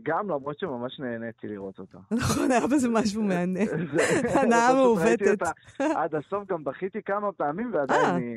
[0.03, 1.99] גם, למרות שממש נהניתי לראות אותה.
[2.21, 3.61] נכון, היה בזה משהו מהנה.
[4.41, 5.43] הנאה מעוותת.
[5.79, 8.37] עד הסוף גם בכיתי כמה פעמים, ועדיין היא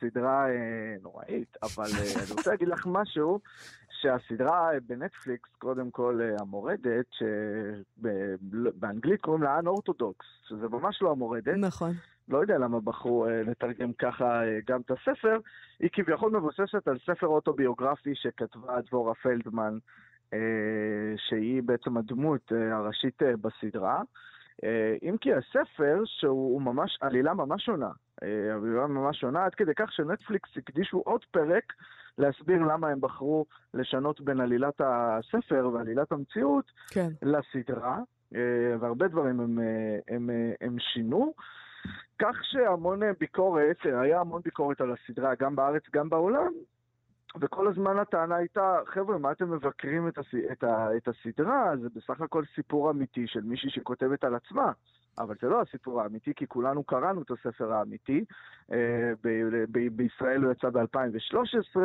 [0.00, 0.46] סדרה
[1.02, 1.56] נוראית.
[1.62, 1.84] אבל
[2.16, 3.40] אני רוצה להגיד לך משהו,
[4.00, 7.06] שהסדרה בנטפליקס, קודם כל המורדת,
[7.98, 11.54] שבאנגלית קוראים לה אנ-אורתודוקס, שזה ממש לא המורדת.
[11.56, 11.94] נכון.
[12.28, 15.38] לא יודע למה בחרו לתרגם ככה גם את הספר,
[15.80, 19.78] היא כביכול מבוססת על ספר אוטוביוגרפי שכתבה דבורה פלדמן,
[21.16, 24.02] שהיא בעצם הדמות הראשית בסדרה.
[25.02, 27.90] אם כי הספר, שהוא ממש, עלילה ממש שונה,
[28.22, 31.72] עלילה ממש שונה, עד כדי כך שנטפליקס הקדישו עוד פרק
[32.18, 37.08] להסביר למה הם בחרו לשנות בין עלילת הספר ועלילת המציאות כן.
[37.22, 37.98] לסדרה,
[38.80, 39.58] והרבה דברים הם,
[40.08, 40.30] הם,
[40.60, 41.34] הם שינו.
[42.22, 46.52] כך שהמון ביקורת, היה המון ביקורת על הסדרה, גם בארץ, גם בעולם,
[47.40, 50.26] וכל הזמן הטענה הייתה, חבר'ה, מה אתם מבקרים את, הס...
[50.52, 50.96] את, ה...
[50.96, 51.72] את הסדרה?
[51.82, 54.72] זה בסך הכל סיפור אמיתי של מישהי שכותבת על עצמה.
[55.18, 58.24] אבל זה לא הסיפור האמיתי, כי כולנו קראנו את הספר האמיתי.
[58.68, 59.28] ב...
[59.72, 59.96] ב...
[59.96, 61.76] בישראל הוא יצא ב-2013,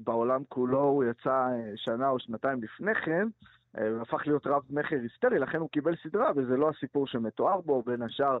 [0.00, 3.28] בעולם כולו הוא יצא שנה או שנתיים לפני כן.
[3.80, 7.82] הוא הפך להיות רב מכר היסטרי, לכן הוא קיבל סדרה, וזה לא הסיפור שמתואר בו,
[7.82, 8.38] בין השאר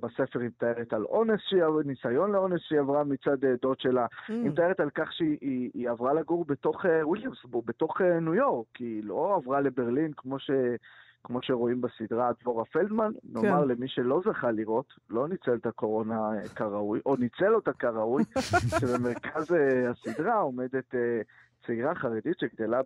[0.00, 1.40] בספר היא מתארת על אונס,
[1.84, 4.32] ניסיון לאונס שהיא עברה מצד דוד שלה, mm.
[4.32, 9.04] היא מתארת על כך שהיא היא, היא עברה לגור בתוך וויליאמסבורג, בתוך ניו יורק, היא
[9.04, 10.50] לא עברה לברלין כמו, ש,
[11.24, 13.40] כמו שרואים בסדרה דבורה פלדמן, כן.
[13.40, 16.20] נאמר למי שלא זכה לראות, לא ניצל את הקורונה
[16.56, 18.22] כראוי, או ניצל אותה כראוי,
[18.80, 19.54] שבמרכז
[19.90, 20.94] הסדרה עומדת
[21.66, 22.80] צעירה חרדית שגדלה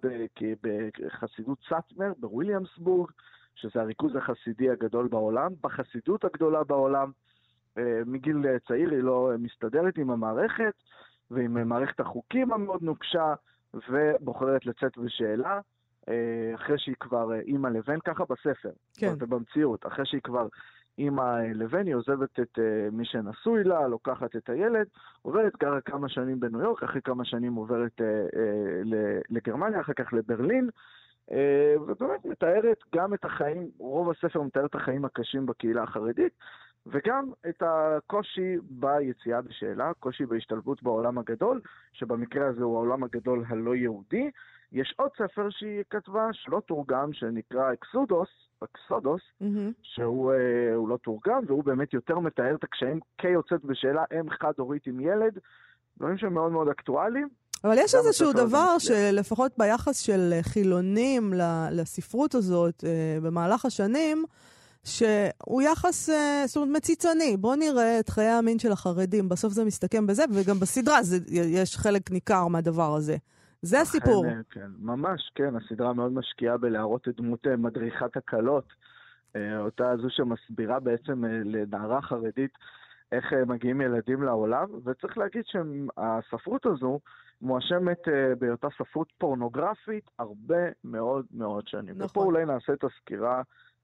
[1.00, 3.10] בחסידות סאטמר בוויליאמסבורג,
[3.54, 7.10] שזה הריכוז החסידי הגדול בעולם, בחסידות הגדולה בעולם.
[8.06, 10.74] מגיל צעיר היא לא מסתדרת עם המערכת
[11.30, 13.34] ועם מערכת החוקים המאוד נוקשה,
[13.74, 15.60] ובוחרת לצאת בשאלה,
[16.54, 19.12] אחרי שהיא כבר אימא לבן, ככה בספר, כן.
[19.18, 20.48] ובמציאות, אחרי שהיא כבר
[21.00, 22.58] אימא לבן, היא עוזבת את
[22.92, 24.86] מי שנשוי לה, לוקחת את הילד,
[25.22, 28.00] עוברת גרה כמה שנים בניו יורק, אחרי כמה שנים עוברת
[29.30, 30.68] לגרמניה, אחר כך לברלין,
[31.86, 36.32] ובאמת מתארת גם את החיים, רוב הספר מתאר את החיים הקשים בקהילה החרדית,
[36.86, 41.60] וגם את הקושי ביציאה בשאלה, קושי בהשתלבות בעולם הגדול,
[41.92, 44.30] שבמקרה הזה הוא העולם הגדול הלא יהודי.
[44.72, 49.72] יש עוד ספר שהיא כתבה, שלא תורגם, שנקרא אקסודוס, אקסודוס, mm-hmm.
[49.82, 55.38] שהוא לא תורגם, והוא באמת יותר מתאר את הקשיים כיוצאת בשאלה, אם חד-הורית עם ילד,
[55.98, 57.28] דברים שהם מאוד מאוד אקטואליים.
[57.64, 61.32] אבל יש איזשהו דבר שלפחות ביחס של חילונים
[61.70, 62.84] לספרות הזאת
[63.22, 64.24] במהלך השנים,
[64.84, 66.10] שהוא יחס,
[66.46, 67.36] זאת אומרת, מציצני.
[67.36, 71.76] בואו נראה את חיי המין של החרדים, בסוף זה מסתכם בזה, וגם בסדרה זה, יש
[71.76, 73.16] חלק ניכר מהדבר הזה.
[73.62, 74.24] זה הסיפור.
[74.50, 75.56] כן, ממש, כן.
[75.56, 78.72] הסדרה מאוד משקיעה בלהראות את דמות מדריכת הקלות,
[79.36, 82.50] אותה זו שמסבירה בעצם לנערה חרדית
[83.12, 87.00] איך מגיעים ילדים לעולם, וצריך להגיד שהספרות הזו
[87.42, 87.98] מואשמת
[88.38, 91.94] בהיותה ספרות פורנוגרפית הרבה מאוד מאוד שנים.
[91.94, 92.06] נכון.
[92.06, 93.42] ופה אולי נעשה את הסקירה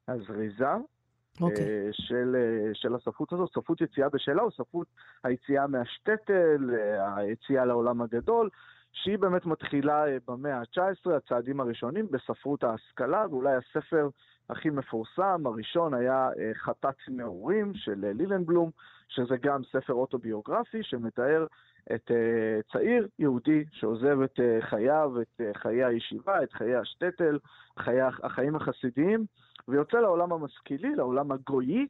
[0.08, 0.74] הזריזה.
[0.74, 1.42] Okay.
[1.42, 1.88] אוקיי.
[1.92, 2.36] של,
[2.74, 4.86] של הספרות הזאת, ספרות יציאה בשאלה, או ספרות
[5.24, 6.70] היציאה מהשטטל,
[7.16, 8.48] היציאה לעולם הגדול,
[8.96, 14.08] שהיא באמת מתחילה במאה ה-19, הצעדים הראשונים בספרות ההשכלה, ואולי הספר
[14.50, 18.70] הכי מפורסם, הראשון היה חטאת נעורים של לילנבלום,
[19.08, 21.46] שזה גם ספר אוטוביוגרפי שמתאר
[21.94, 22.10] את
[22.72, 27.38] צעיר יהודי שעוזב את חייו, את חיי הישיבה, את חיי השטטל,
[27.78, 29.24] חיי, החיים החסידיים,
[29.68, 31.86] ויוצא לעולם המשכילי, לעולם הגויי.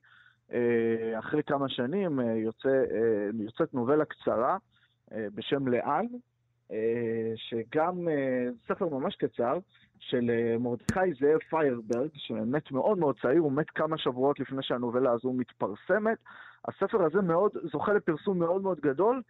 [1.18, 2.84] אחרי כמה שנים יוצא,
[3.34, 4.56] יוצאת נובלה קצרה
[5.12, 6.06] בשם לאן,
[7.36, 9.58] שגם uh, ספר ממש קצר,
[9.98, 15.12] של uh, מרדכי זאב פיירברג, שמת מאוד מאוד צעיר, הוא מת כמה שבועות לפני שהנובלה
[15.12, 16.18] הזו מתפרסמת.
[16.64, 19.22] הספר הזה מאוד, זוכה לפרסום מאוד מאוד גדול,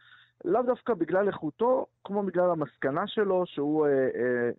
[0.44, 3.90] לאו דווקא בגלל איכותו, כמו בגלל המסקנה שלו, שהוא אה,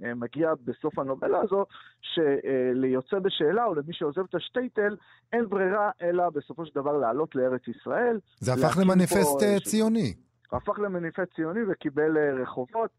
[0.07, 1.65] אה, מגיע בסוף הנובלה הזו,
[2.01, 4.95] שליוצא בשאלה או למי שעוזב את השטייטל,
[5.33, 8.19] אין ברירה אלא בסופו של דבר לעלות לארץ ישראל.
[8.39, 10.13] זה הפך למניפסט פה, ציוני.
[10.51, 12.89] הפך למניפסט ציוני וקיבל רחובות.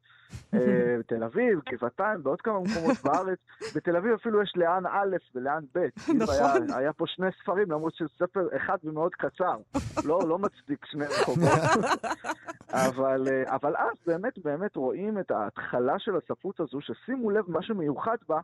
[0.55, 0.59] אה,
[1.09, 3.39] תל אביב, גבעתיים, ועוד כמה מקומות בארץ.
[3.77, 5.79] בתל אביב אפילו יש לאן א' ולאן ב'.
[6.05, 6.67] כאילו נכון.
[6.77, 9.57] היה פה שני ספרים, למרות שספר אחד ומאוד קצר.
[10.05, 11.49] לא, לא מצדיק שני רחובות.
[12.87, 17.63] אבל, אה, אבל אז באמת באמת רואים את ההתחלה של הספרות הזו, ששימו לב, מה
[17.63, 18.41] שמיוחד בה,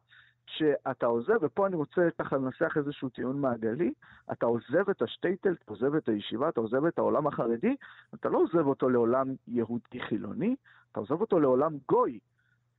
[0.47, 3.93] שאתה עוזב, ופה אני רוצה ככה לנסח איזשהו טיעון מעגלי,
[4.33, 7.77] אתה עוזב את השטייטל, אתה עוזב את הישיבה, אתה עוזב את העולם החרדי,
[8.15, 10.57] אתה לא עוזב אותו לעולם יהודי חילוני,
[10.93, 12.19] אתה עוזב אותו לעולם גוי,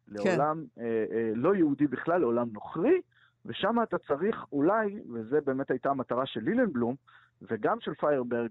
[0.07, 0.81] לעולם כן.
[0.81, 3.01] אה, אה, לא יהודי בכלל, לעולם נוכרי,
[3.45, 6.95] ושם אתה צריך אולי, וזה באמת הייתה המטרה של לילנבלום,
[7.41, 8.49] וגם של פיירברג,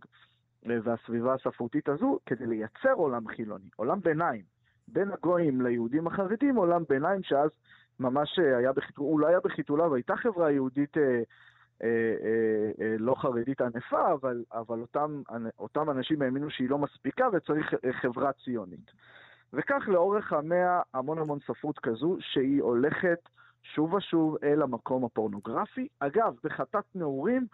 [0.71, 4.43] אה, והסביבה הספרותית הזו, כדי לייצר עולם חילוני, עולם ביניים.
[4.89, 7.51] בין הגויים ליהודים החרדים, עולם ביניים שאז
[8.01, 11.89] ממש אה, היה בחיתול, הוא לא היה בחיתוליו, הייתה חברה יהודית אה, אה,
[12.23, 15.23] אה, אה, לא חרדית ענפה, אבל, אבל אותם,
[15.59, 18.91] אותם אנשים האמינו שהיא לא מספיקה וצריך אה, חברה ציונית.
[19.53, 23.19] וכך לאורך המאה המון המון ספרות כזו, שהיא הולכת
[23.63, 25.89] שוב ושוב אל המקום הפורנוגרפי.
[26.01, 27.47] אגב, בחטאת נעורים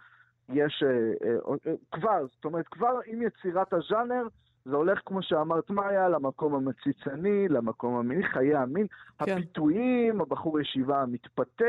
[0.48, 4.26] יש אה, אה, אה, כבר, זאת אומרת, כבר עם יצירת הז'אנר,
[4.70, 8.86] זה הולך, כמו שאמרת, מאיה, למקום המציצני, למקום המיני, חיי המין,
[9.18, 9.32] כן.
[9.32, 11.64] הפיתויים, הבחור ישיבה המתפתה,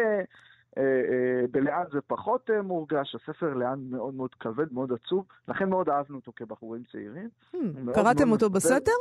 [0.78, 5.70] אה, אה, בלאן זה פחות אה, מורגש, הספר לאן מאוד מאוד כבד, מאוד עצוב, לכן
[5.70, 7.30] מאוד אהבנו אותו כבחורים צעירים.
[7.54, 7.58] Hmm,
[7.94, 8.76] קראתם מאוד אותו מספר.
[8.76, 8.92] בסתר?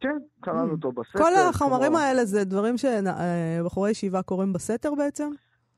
[0.00, 0.72] כן, קראנו hmm.
[0.72, 1.18] אותו בסתר.
[1.18, 1.98] כל החומרים כמו...
[1.98, 5.30] האלה זה דברים שבחורי ישיבה קוראים בסתר בעצם?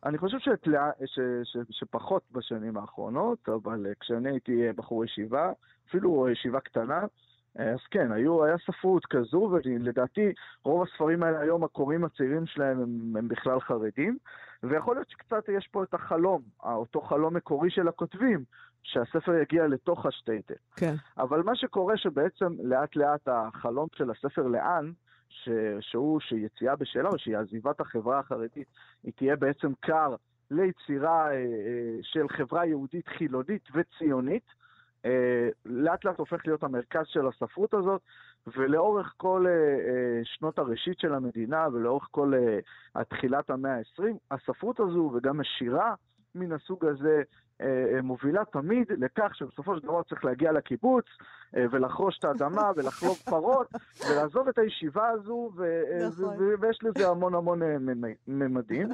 [0.07, 5.53] אני חושב שתלה, ש, ש, שפחות בשנים האחרונות, אבל כשאני הייתי בחור ישיבה,
[5.88, 7.01] אפילו ישיבה קטנה,
[7.59, 13.16] אז כן, היו, היה ספרות כזו, ולדעתי רוב הספרים האלה היום, הקוראים הצעירים שלהם הם,
[13.16, 14.19] הם בכלל חרדים,
[14.62, 18.45] ויכול להיות שקצת יש פה את החלום, אותו חלום מקורי של הכותבים,
[18.83, 20.55] שהספר יגיע לתוך השטייטל.
[20.77, 20.95] כן.
[21.19, 24.92] אבל מה שקורה שבעצם לאט לאט החלום של הספר לאן,
[25.29, 25.49] ש,
[25.81, 28.69] שהוא שיציאה בשאלה או עזיבת החברה החרדית,
[29.03, 30.15] היא תהיה בעצם כר
[30.51, 34.47] ליצירה אה, אה, של חברה יהודית חילונית וציונית,
[35.05, 38.01] אה, לאט לאט הופך להיות המרכז של הספרות הזאת,
[38.57, 42.33] ולאורך כל אה, שנות הראשית של המדינה ולאורך כל
[43.09, 45.95] תחילת המאה ה-20, הספרות הזו וגם השירה
[46.35, 47.23] מן הסוג הזה
[48.03, 51.05] מובילה תמיד לכך שבסופו של דבר צריך להגיע לקיבוץ
[51.53, 53.73] ולחרוש את האדמה ולחלוב פרות
[54.11, 55.51] ולעזוב את הישיבה הזו,
[56.07, 56.37] נכון.
[56.61, 57.61] ויש לזה המון המון
[58.29, 58.88] ממדים.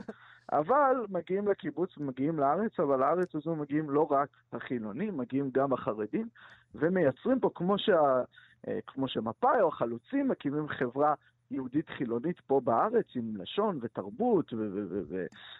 [0.52, 6.28] אבל מגיעים לקיבוץ, מגיעים לארץ, אבל לארץ הזו מגיעים לא רק החילונים, מגיעים גם החרדים,
[6.74, 8.22] ומייצרים פה, כמו, שה,
[8.68, 11.14] אה, כמו שמפאי או החלוצים מקימים חברה
[11.52, 14.52] יהודית חילונית פה בארץ עם לשון ותרבות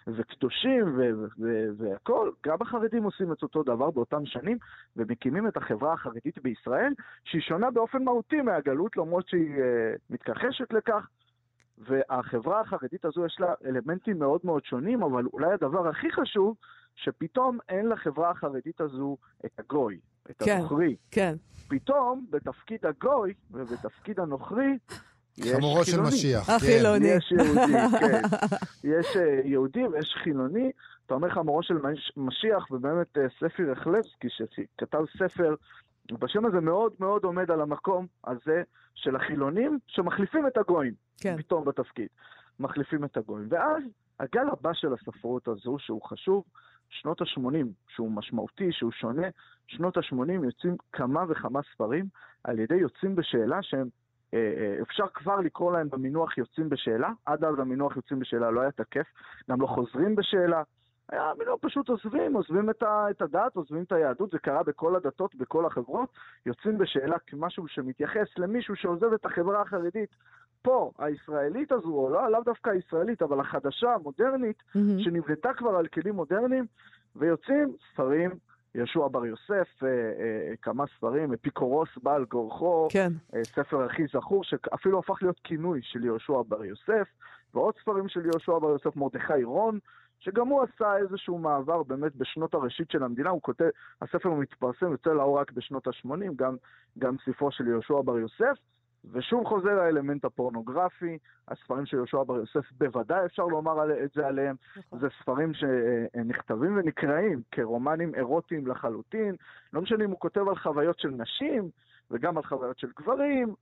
[0.07, 0.99] וקדושים
[1.77, 4.59] והכול, גם החרדים עושים את אותו דבר באותם שנים
[4.97, 6.93] ומקימים את החברה החרדית בישראל,
[7.25, 11.09] שהיא שונה באופן מהותי מהגלות, למרות שהיא uh, מתכחשת לכך.
[11.79, 16.57] והחברה החרדית הזו יש לה אלמנטים מאוד מאוד שונים, אבל אולי הדבר הכי חשוב,
[16.97, 20.01] שפתאום אין לחברה החרדית הזו את הגוי,
[20.31, 20.97] את כן, הנוכרי.
[21.11, 21.35] כן.
[21.69, 24.79] פתאום בתפקיד הגוי ובתפקיד הנוכרי,
[25.41, 26.51] חמורו של משיח.
[26.51, 27.09] החילוני.
[27.09, 27.17] כן.
[27.17, 28.23] יש יהודי, כן.
[28.99, 30.71] יש אה, יהודי ויש חילוני.
[31.07, 31.75] אתה אומר חמורו של
[32.17, 35.55] משיח, ובאמת אה, ספי רחלבסקי, שכתב ספר
[36.13, 38.63] ובשם הזה מאוד מאוד עומד על המקום הזה
[38.95, 41.37] של החילונים שמחליפים את הגויים, כן.
[41.37, 42.09] פתאום בתפקיד.
[42.61, 43.49] מחליפים את הגויים.
[43.51, 43.83] ואז
[44.21, 46.45] הגל הבא של הספרות הזו, שהוא חשוב,
[46.89, 49.27] שנות ה-80, שהוא משמעותי, שהוא שונה,
[49.67, 52.07] שנות ה-80 יוצאים כמה וכמה ספרים
[52.45, 53.89] על ידי יוצאים בשאלה שהם, אה, אה,
[54.83, 59.07] אפשר כבר לקרוא להם במינוח יוצאים בשאלה, עד אז המינוח יוצאים בשאלה לא היה תקף,
[59.51, 60.63] גם לא חוזרים בשאלה,
[61.13, 64.97] היה מינור פשוט עוזבים, עוזבים את, ה, את הדת, עוזבים את היהדות, זה קרה בכל
[64.97, 66.09] הדתות, בכל החברות,
[66.47, 70.11] יוצאים בשאלה כמשהו שמתייחס למישהו שעוזב את החברה החרדית.
[70.63, 75.05] פה, הישראלית הזו, או לא, לאו דווקא הישראלית, אבל החדשה, המודרנית, mm-hmm.
[75.05, 76.67] שנבנתה כבר על כלים מודרניים,
[77.17, 78.31] ויוצאים ספרים,
[78.75, 83.13] יהושע בר יוסף, אה, אה, כמה ספרים, אפיקורוס בעל גורחו, כן.
[83.35, 87.09] אה, ספר הכי זכור, שאפילו הפך להיות כינוי של יהושע בר יוסף,
[87.55, 89.79] ועוד ספרים של יהושע בר יוסף, מרדכי רון,
[90.19, 93.69] שגם הוא עשה איזשהו מעבר באמת בשנות הראשית של המדינה, הוא כותב,
[94.03, 96.57] הספר מתפרסם, יוצא לאור רק בשנות ה-80, גם,
[96.99, 98.57] גם ספרו של יהושע בר יוסף,
[99.13, 104.57] ושוב חוזר האלמנט הפורנוגרפי, הספרים של יהושע בר יוסף בוודאי אפשר לומר את זה עליהם,
[104.77, 105.01] נכון.
[105.01, 109.35] זה ספרים שנכתבים ונקראים כרומנים אירוטיים לחלוטין,
[109.73, 111.71] לא משנה אם הוא כותב על חוויות של נשים
[112.11, 113.55] וגם על חוויות של גברים,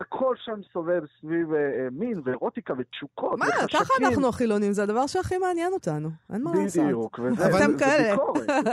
[0.00, 3.80] הכל שם סובב סביב אה, אה, מין ואירוטיקה ותשוקות מה, וחשקים.
[3.80, 6.84] ככה אנחנו החילונים, זה הדבר שהכי מעניין אותנו, אין מה לעשות.
[6.84, 8.16] בדיוק, וזה אתם כאלה.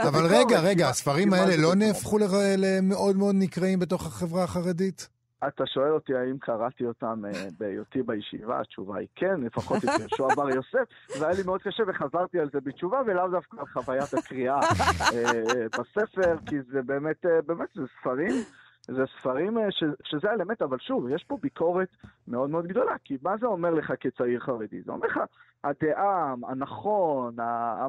[0.08, 2.18] אבל רגע, רגע, הספרים האלה לא נהפכו
[2.58, 5.15] למאוד מאוד נקראים בתוך החברה החרדית?
[5.48, 10.34] אתה שואל אותי האם קראתי אותם uh, בהיותי בישיבה, התשובה היא כן, לפחות את יהושע
[10.36, 14.60] בר יוסף, והיה לי מאוד קשה וחזרתי על זה בתשובה, ולאו דווקא על חוויית הקריאה
[14.60, 15.14] uh,
[15.78, 18.34] בספר, כי זה באמת, uh, באמת, זה ספרים.
[18.88, 21.88] זה ספרים ש, שזה האלמנט, אבל שוב, יש פה ביקורת
[22.28, 24.82] מאוד מאוד גדולה, כי מה זה אומר לך כצעיר חרדי?
[24.82, 25.20] זה אומר לך,
[25.64, 27.36] הדעה, הנכון,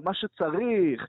[0.04, 1.08] מה שצריך,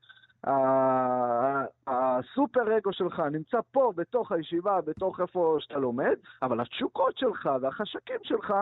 [1.86, 8.16] הסופר אגו שלך נמצא פה, בתוך הישיבה, בתוך איפה שאתה לומד, אבל התשוקות שלך והחשקים
[8.22, 8.54] שלך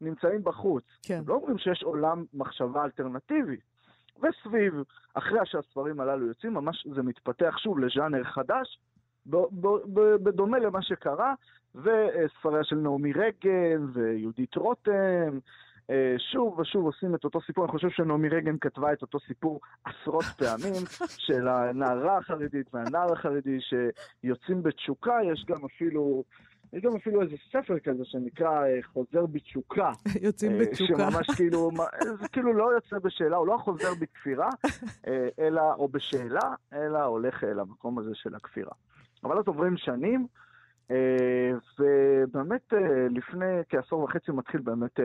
[0.00, 0.84] נמצאים בחוץ.
[1.02, 1.20] כן.
[1.26, 3.56] לא אומרים שיש עולם מחשבה אלטרנטיבי.
[4.22, 4.74] וסביב,
[5.14, 8.78] אחרי שהספרים הללו יוצאים, ממש זה מתפתח שוב לז'אנר חדש,
[10.22, 11.34] בדומה למה שקרה,
[11.74, 15.38] וספריה של נעמי רגן ויהודית רותם,
[16.32, 17.64] שוב ושוב עושים את אותו סיפור.
[17.64, 20.82] אני חושב שנעמי רגן כתבה את אותו סיפור עשרות פעמים,
[21.26, 26.24] של הנערה החרדית והנער החרדי שיוצאים בתשוקה, יש גם אפילו...
[26.72, 29.92] יש גם אפילו איזה ספר כזה שנקרא אה, חוזר בתשוקה.
[30.26, 31.10] יוצאים אה, בתשוקה.
[31.10, 31.70] שממש כאילו,
[32.20, 34.48] זה כאילו לא יוצא בשאלה, הוא לא חוזר בכפירה,
[35.38, 38.72] אלא, או בשאלה, אלא הולך למקום הזה של הכפירה.
[39.24, 40.47] אבל אז עוברים שנים, אה,
[41.78, 42.78] ובאמת אה,
[43.10, 45.04] לפני כעשור וחצי מתחיל באמת אה,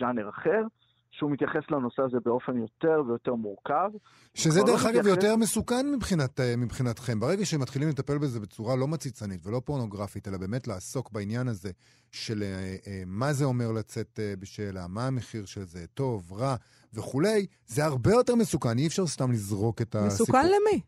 [0.00, 0.62] ז'אנר אחר.
[1.10, 3.90] שהוא מתייחס לנושא הזה באופן יותר ויותר מורכב.
[4.34, 5.22] שזה דרך לא אגב מתייחס...
[5.22, 7.20] יותר מסוכן מבחינת, מבחינתכם.
[7.20, 11.70] ברגע שמתחילים לטפל בזה בצורה לא מציצנית ולא פורנוגרפית, אלא באמת לעסוק בעניין הזה
[12.12, 12.42] של
[13.06, 16.56] מה זה אומר לצאת בשאלה, מה המחיר של זה, טוב, רע
[16.94, 20.26] וכולי, זה הרבה יותר מסוכן, אי אפשר סתם לזרוק את הסיפור.
[20.26, 20.80] מסוכן למי?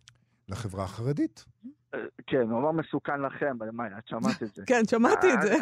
[0.49, 1.45] לחברה החרדית.
[2.27, 4.63] כן, הוא אמר מסוכן לכם, מאי, את שמעת את זה.
[4.67, 5.55] כן, שמעתי את זה.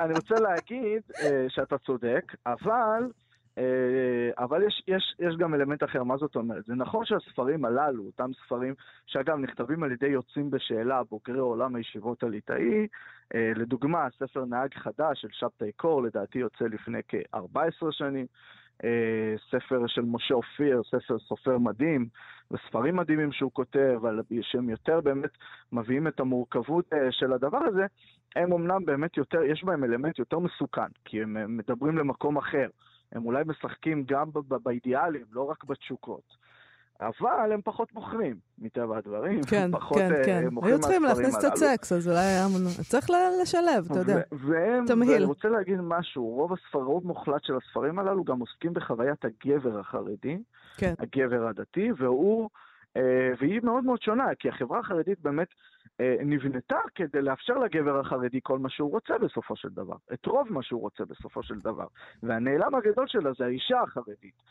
[0.00, 3.10] אני רוצה להגיד אה, שאתה צודק, אבל...
[3.58, 6.64] אה, אבל יש, יש, יש גם אלמנט אחר, מה זאת אומרת?
[6.66, 8.74] זה נכון שהספרים הללו, אותם ספרים,
[9.06, 12.86] שאגב נכתבים על ידי יוצאים בשאלה, בוגרי עולם הישיבות הליטאי,
[13.34, 18.26] אה, לדוגמה, ספר נהג חדש של שבתאי קור, לדעתי יוצא לפני כ-14 שנים, אה,
[19.50, 22.08] ספר של משה אופיר, ספר סופר מדהים,
[22.50, 24.00] וספרים מדהימים שהוא כותב,
[24.42, 25.30] שהם יותר באמת
[25.72, 27.86] מביאים את המורכבות אה, של הדבר הזה,
[28.36, 32.68] הם אמנם באמת יותר, יש בהם אלמנט יותר מסוכן, כי הם מדברים למקום אחר.
[33.12, 34.30] הם אולי משחקים גם
[34.62, 36.39] באידיאלים, לא רק בתשוקות.
[37.00, 39.40] אבל הם פחות מוכרים, מטבע הדברים.
[39.42, 40.44] כן, פחות, כן, uh, כן.
[40.62, 42.46] היו צריכים להכניס קצת סקס, אז אולי היה...
[42.82, 43.10] צריך
[43.42, 44.20] לשלב, אתה יודע.
[44.32, 45.12] והם, תמהיל.
[45.12, 49.78] ואני רוצה להגיד משהו, רוב הספר, רוב מוחלט של הספרים הללו גם עוסקים בחוויית הגבר
[49.78, 50.38] החרדי,
[50.76, 50.94] כן.
[50.98, 52.50] הגבר הדתי, והוא,
[52.96, 55.48] אה, והיא מאוד מאוד שונה, כי החברה החרדית באמת
[56.00, 60.46] אה, נבנתה כדי לאפשר לגבר החרדי כל מה שהוא רוצה בסופו של דבר, את רוב
[60.50, 61.86] מה שהוא רוצה בסופו של דבר.
[62.22, 64.42] והנעלם הגדול שלה זה האישה החרדית.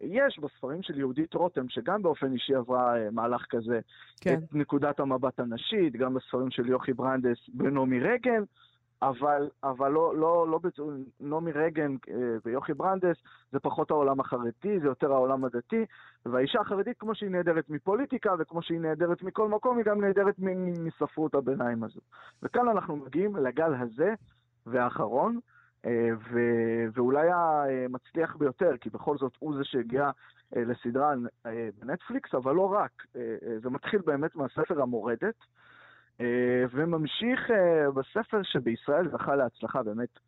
[0.00, 3.80] יש בספרים של יהודית רותם, שגם באופן אישי עברה אה, מהלך כזה,
[4.20, 4.34] כן.
[4.34, 8.42] את נקודת המבט הנשית, גם בספרים של יוכי ברנדס ונעמי רגן,
[9.02, 13.16] אבל, אבל לא, לא, לא בצורה, נעמי רגן אה, ויוכי ברנדס
[13.52, 15.84] זה פחות העולם החרדי, זה יותר העולם הדתי,
[16.26, 20.34] והאישה החרדית, כמו שהיא נהדרת מפוליטיקה וכמו שהיא נהדרת מכל מקום, היא גם נהדרת
[20.84, 22.00] מספרות הביניים הזו.
[22.42, 24.14] וכאן אנחנו מגיעים לגל הזה
[24.66, 25.38] והאחרון,
[26.32, 30.10] ו- ואולי המצליח ביותר, כי בכל זאת הוא זה שהגיע
[30.56, 31.14] אה, לסדרה
[31.46, 33.06] אה, בנטפליקס, אבל לא רק.
[33.62, 35.34] זה מתחיל באמת מהספר המורדת,
[36.70, 37.50] וממשיך
[37.94, 40.18] בספר שבישראל זכה להצלחה באמת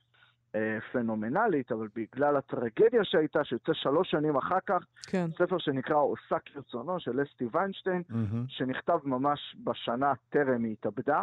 [0.93, 5.27] פנומנלית, אבל בגלל הטרגדיה שהייתה, שיוצא שלוש שנים אחר כך, כן.
[5.39, 8.37] ספר שנקרא עושה כרצונו של אסטי ויינשטיין, mm-hmm.
[8.49, 11.23] שנכתב ממש בשנה טרם היא התאבדה.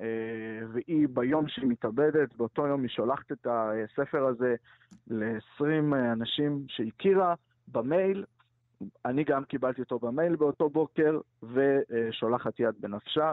[0.00, 0.06] אה,
[0.72, 4.54] והיא ביום שהיא מתאבדת, באותו יום היא שולחת את הספר הזה
[5.06, 7.34] ל-20 אנשים שהכירה
[7.68, 8.24] במייל.
[9.04, 13.32] אני גם קיבלתי אותו במייל באותו בוקר, ושולחת יד בנפשה.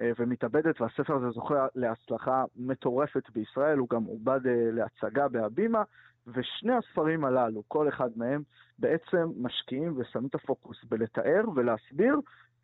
[0.00, 5.82] אה, ומתאבדת, והספר הזה זוכה להצלחה מטורפת בישראל, הוא גם עובד אה, להצגה בהבימה,
[6.26, 8.42] ושני הספרים הללו, כל אחד מהם,
[8.78, 12.16] בעצם משקיעים ושמים את הפוקוס בלתאר ולהסביר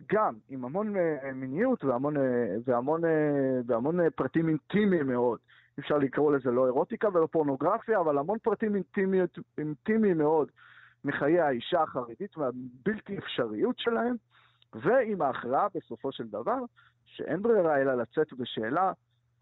[0.06, 2.20] גם עם המון uh, מיניות והמון, uh,
[2.64, 3.02] והמון,
[3.66, 5.38] והמון פרטים אינטימיים מאוד.
[5.78, 8.74] אפשר לקרוא לזה לא אירוטיקה ולא פורנוגרפיה, אבל המון פרטים
[9.58, 10.48] אינטימיים מאוד
[11.04, 14.16] מחיי האישה החרדית והבלתי אפשריות שלהם,
[14.74, 16.58] ועם ההכרעה בסופו של דבר,
[17.04, 18.92] שאין ברירה אלא לצאת בשאלה,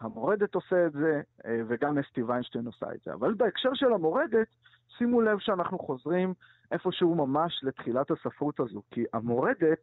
[0.01, 1.21] המורדת עושה את זה,
[1.69, 3.15] וגם אסתי ויינשטיין עושה את זה.
[3.15, 4.49] אבל בהקשר של המורדת,
[4.99, 6.35] שימו לב שאנחנו חוזרים
[6.73, 9.81] איפשהו ממש לתחילת הספרות הזו, כי המורדת,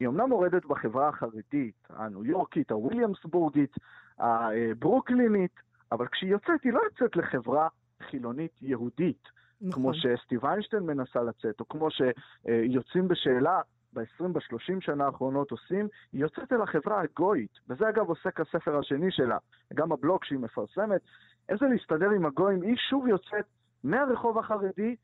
[0.00, 3.74] היא אמנם מורדת בחברה החרדית, הניו יורקית, הוויליאמסבורגית,
[4.18, 5.60] הברוקלינית,
[5.92, 7.68] אבל כשהיא יוצאת, היא לא יוצאת לחברה
[8.02, 9.28] חילונית יהודית,
[9.60, 9.72] נכון.
[9.72, 13.60] כמו שסטיב איינשטיין מנסה לצאת, או כמו שיוצאים בשאלה
[13.92, 17.58] ב-20, ב-30 שנה האחרונות עושים, היא יוצאת אל החברה הגויית.
[17.68, 19.38] וזה אגב עוסק הספר השני שלה,
[19.74, 21.00] גם הבלוג שהיא מפרסמת.
[21.48, 22.62] איך זה להסתדר עם הגויים?
[22.62, 23.44] היא שוב יוצאת
[23.84, 24.96] מהרחוב החרדי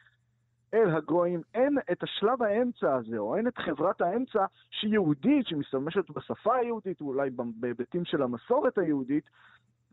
[0.74, 1.42] אל הגויים.
[1.54, 7.00] אין את השלב האמצע הזה, או אין את חברת האמצע שהיא יהודית, שמשתמשת בשפה היהודית,
[7.00, 9.24] אולי בהיבטים של המסורת היהודית,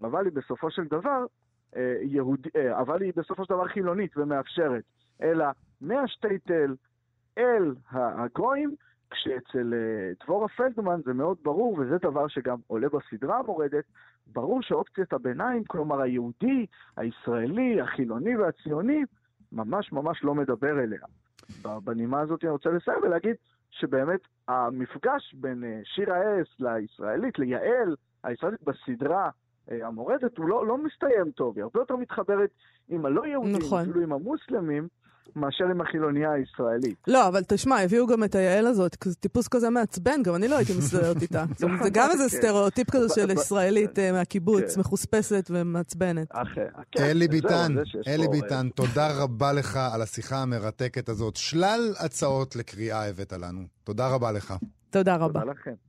[0.01, 1.25] אבל היא בסופו של דבר
[1.75, 2.47] אה, יהוד...
[2.55, 4.83] אה, אבל היא בסופו של דבר חילונית ומאפשרת.
[5.21, 5.45] אלא
[5.81, 6.75] מהשטייטל
[7.37, 8.75] אל הגויים,
[9.09, 13.83] כשאצל אה, דבורה פלדמן זה מאוד ברור, וזה דבר שגם עולה בסדרה המורדת,
[14.27, 16.65] ברור שאופציית הביניים, כלומר היהודי,
[16.97, 19.03] הישראלי, החילוני והציוני,
[19.51, 21.01] ממש ממש לא מדבר אליה.
[21.83, 23.35] בנימה הזאת אני רוצה לסיים ולהגיד
[23.71, 29.29] שבאמת המפגש בין שיר האס לישראלית, ליעל, הישראלית בסדרה
[29.71, 32.49] אה, המורדת, הוא לא, לא מסתיים טוב, היא הרבה יותר מתחברת
[32.89, 33.81] עם הלא יהודים, נכון.
[33.81, 34.87] אפילו עם המוסלמים.
[35.35, 36.95] מאשר עם החילוניה הישראלית.
[37.07, 40.73] לא, אבל תשמע, הביאו גם את היעל הזאת, טיפוס כזה מעצבן, גם אני לא הייתי
[40.77, 41.45] מסתדרת איתה.
[41.83, 42.37] זה גם איזה כן.
[42.37, 44.79] סטריאוטיפ כזה של ישראלית אה, מהקיבוץ, כן.
[44.79, 46.27] מחוספסת ומעצבנת.
[46.91, 47.75] כן, אלי ביטן,
[48.07, 51.35] אלי ביטן, תודה רבה לך על השיחה המרתקת הזאת.
[51.35, 53.61] שלל הצעות לקריאה הבאת לנו.
[53.83, 54.53] תודה רבה לך.
[54.89, 55.39] תודה רבה.
[55.39, 55.86] תודה לכם.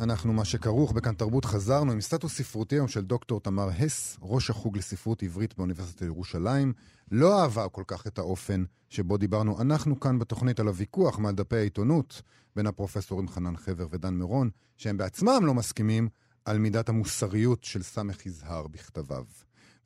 [0.00, 4.50] אנחנו מה שכרוך בכאן תרבות חזרנו עם סטטוס ספרותי היום של דוקטור תמר הס, ראש
[4.50, 6.72] החוג לספרות עברית באוניברסיטת ירושלים.
[7.10, 11.56] לא אהבה כל כך את האופן שבו דיברנו אנחנו כאן בתוכנית על הוויכוח מעל דפי
[11.56, 12.22] העיתונות
[12.56, 16.08] בין הפרופסורים חנן חבר ודן מירון, שהם בעצמם לא מסכימים
[16.44, 19.24] על מידת המוסריות של סמך יזהר בכתביו.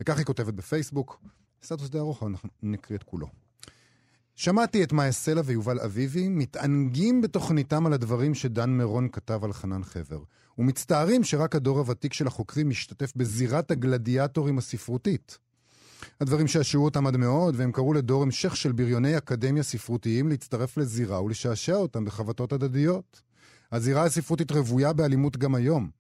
[0.01, 1.21] וכך היא כותבת בפייסבוק,
[1.63, 3.44] סטטוס די ארוך, אבל אנחנו נקריא את כולו.
[4.37, 9.85] שמעתי את מאיה סלע ויובל אביבי מתענגים בתוכניתם על הדברים שדן מירון כתב על חנן
[9.85, 10.21] חבר,
[10.59, 15.39] ומצטערים שרק הדור הוותיק של החוקרים משתתף בזירת הגלדיאטורים הספרותית.
[16.21, 21.23] הדברים שעשעו אותם עד מאוד, והם קראו לדור המשך של בריוני אקדמיה ספרותיים להצטרף לזירה
[21.23, 23.23] ולשעשע אותם בחבטות הדדיות.
[23.73, 25.91] הזירה הספרותית רוויה באלימות גם היום,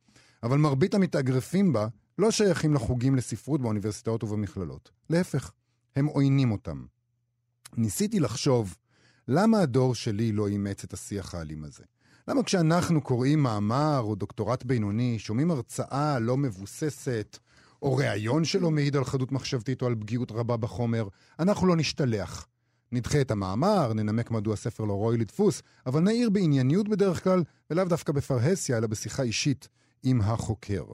[0.42, 4.90] אבל מרבית המתאגרפים בה לא שייכים לחוגים לספרות באוניברסיטאות ובמכללות.
[5.10, 5.50] להפך,
[5.96, 6.84] הם עוינים אותם.
[7.76, 8.76] ניסיתי לחשוב
[9.28, 11.84] למה הדור שלי לא אימץ את השיח האלים הזה.
[12.28, 17.38] למה כשאנחנו קוראים מאמר או דוקטורט בינוני, שומעים הרצאה לא מבוססת,
[17.82, 21.08] או ראיון שלא מעיד על חדות מחשבתית או על פגיעות רבה בחומר,
[21.38, 22.46] אנחנו לא נשתלח.
[22.92, 27.84] נדחה את המאמר, ננמק מדוע הספר לא ראוי לדפוס, אבל נעיר בענייניות בדרך כלל, ולאו
[27.84, 29.68] דווקא בפרהסיה, אלא בשיחה אישית
[30.02, 30.84] עם החוקר.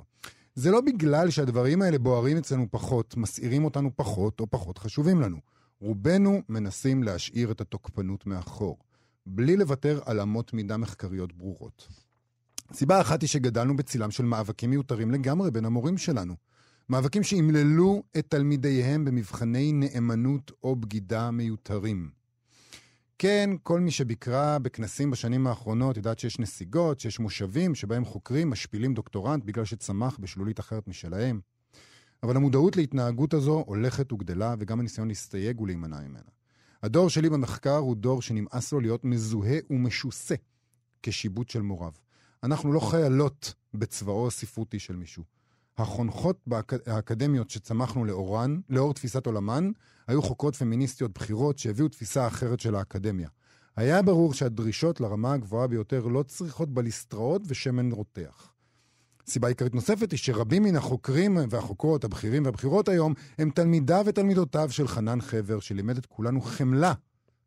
[0.55, 5.50] זה לא בגלל שהדברים האלה בוערים אצלנו פחות, מסעירים אותנו פחות או פחות חשובים לנו.
[5.81, 8.79] רובנו מנסים להשאיר את התוקפנות מאחור,
[9.27, 11.89] בלי לוותר על אמות מידה מחקריות ברורות.
[12.73, 16.35] סיבה אחת היא שגדלנו בצילם של מאבקים מיותרים לגמרי בין המורים שלנו.
[16.89, 22.11] מאבקים שימללו את תלמידיהם במבחני נאמנות או בגידה מיותרים.
[23.19, 28.95] כן, כל מי שביקרה בכנסים בשנים האחרונות יודעת שיש נסיגות, שיש מושבים שבהם חוקרים משפילים
[28.95, 31.41] דוקטורנט בגלל שצמח בשלולית אחרת משלהם.
[32.23, 36.31] אבל המודעות להתנהגות הזו הולכת וגדלה, וגם הניסיון להסתייג ולהימנע ממנה.
[36.83, 40.35] הדור שלי במחקר הוא דור שנמאס לו להיות מזוהה ומשוסה
[41.03, 41.93] כשיבוט של מוריו.
[42.43, 45.25] אנחנו לא חיילות בצבאו הספרותי של מישהו.
[45.79, 46.49] החונכות
[46.87, 49.71] האקדמיות שצמחנו לאורן, לאור תפיסת עולמן,
[50.07, 53.29] היו חוקרות פמיניסטיות בכירות שהביאו תפיסה אחרת של האקדמיה.
[53.77, 58.53] היה ברור שהדרישות לרמה הגבוהה ביותר לא צריכות בליסטראות ושמן רותח.
[59.27, 64.89] סיבה עיקרית נוספת היא שרבים מן החוקרים והחוקרות, הבכירים והבכירות היום, הם תלמידיו ותלמידותיו של
[64.89, 66.93] חנן חבר, שלימד את כולנו חמלה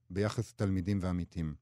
[0.09, 1.53] ביחס לתלמידים ועמיתים.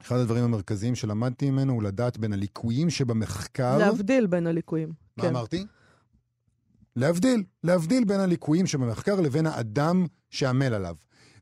[0.00, 3.78] אחד הדברים המרכזיים שלמדתי ממנו הוא לדעת בין הליקויים שבמחקר...
[3.78, 4.92] להבדיל בין הליקויים.
[5.16, 5.28] מה כן.
[5.28, 5.66] אמרתי?
[6.96, 10.96] להבדיל, להבדיל בין הליקויים שבמחקר לבין האדם שעמל עליו,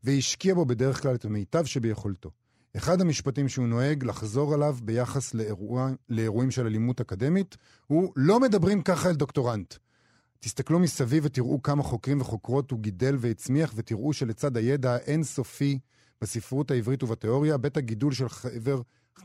[0.05, 2.31] והשקיע בו בדרך כלל את המיטב שביכולתו.
[2.77, 7.57] אחד המשפטים שהוא נוהג לחזור עליו ביחס לאירוע, לאירועים של אלימות אקדמית
[7.87, 9.74] הוא לא מדברים ככה אל דוקטורנט.
[10.41, 15.79] תסתכלו מסביב ותראו כמה חוקרים וחוקרות הוא גידל והצמיח ותראו שלצד הידע האינסופי
[16.20, 18.81] בספרות העברית ובתיאוריה, בית הגידול של חבר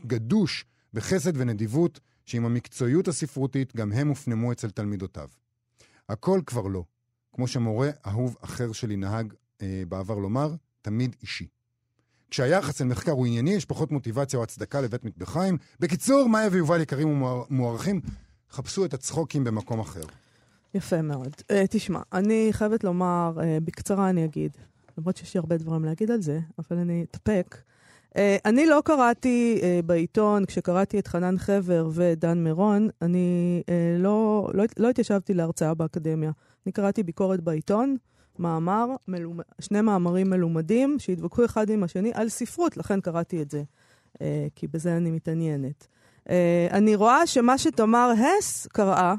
[0.06, 5.28] גדוש בחסד ונדיבות, שעם המקצועיות הספרותית גם הם הופנמו אצל תלמידותיו.
[6.08, 6.84] הכל כבר לא.
[7.32, 11.46] כמו שמורה אהוב אחר שלי נהג אה, בעבר לומר, תמיד אישי.
[12.32, 15.56] כשהיחס אל מחקר הוא ענייני, יש פחות מוטיבציה או הצדקה לבית מטבחיים.
[15.80, 18.00] בקיצור, מאיה ויובל יקרים ומוערכים,
[18.50, 20.00] חפשו את הצחוקים במקום אחר.
[20.74, 21.32] יפה מאוד.
[21.40, 24.52] Uh, תשמע, אני חייבת לומר, uh, בקצרה אני אגיד,
[24.98, 27.56] למרות שיש לי הרבה דברים להגיד על זה, אבל אני אתאפק.
[28.10, 34.50] Uh, אני לא קראתי uh, בעיתון, כשקראתי את חנן חבר ודן מירון, אני uh, לא,
[34.54, 36.30] לא, לא התיישבתי להרצאה באקדמיה.
[36.66, 37.96] אני קראתי ביקורת בעיתון,
[38.38, 39.40] מאמר, מלומ...
[39.60, 43.62] שני מאמרים מלומדים שהתווכחו אחד עם השני על ספרות, לכן קראתי את זה,
[44.22, 45.86] אה, כי בזה אני מתעניינת.
[46.30, 49.14] אה, אני רואה שמה שתמר הס קראה, אה,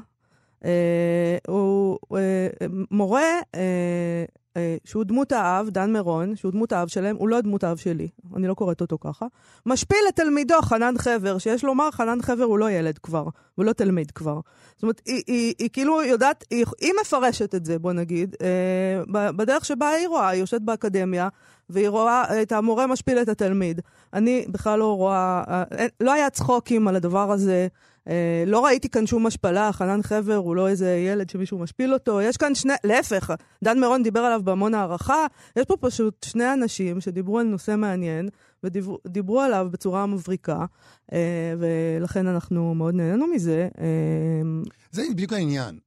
[1.46, 4.24] הוא אה, מורה אה,
[4.56, 8.08] אה, שהוא דמות האב, דן מירון, שהוא דמות האב שלהם, הוא לא דמות האב שלי,
[8.36, 9.26] אני לא קוראת אותו ככה,
[9.66, 13.72] משפיל את תלמידו, חנן חבר, שיש לומר, חנן חבר הוא לא ילד כבר, הוא לא
[13.72, 14.40] תלמיד כבר.
[14.74, 19.30] זאת אומרת, היא, היא, היא כאילו יודעת, היא, היא מפרשת את זה, בוא נגיד, אה,
[19.32, 21.28] בדרך שבה היא רואה, היא יושבת באקדמיה,
[21.70, 23.80] והיא רואה את המורה משפיל את התלמיד.
[24.12, 27.68] אני בכלל לא רואה, אה, לא היה צחוקים על הדבר הזה.
[28.08, 32.20] אה, לא ראיתי כאן שום השפלה, חנן חבר הוא לא איזה ילד שמישהו משפיל אותו.
[32.20, 33.30] יש כאן שני, להפך,
[33.64, 35.26] דן מירון דיבר עליו בהמון הערכה.
[35.56, 38.28] יש פה פשוט שני אנשים שדיברו על נושא מעניין,
[38.64, 40.64] ודיברו עליו בצורה מבריקה,
[41.12, 43.68] אה, ולכן אנחנו מאוד נהנינו מזה.
[43.80, 45.78] אה, זה בדיוק העניין.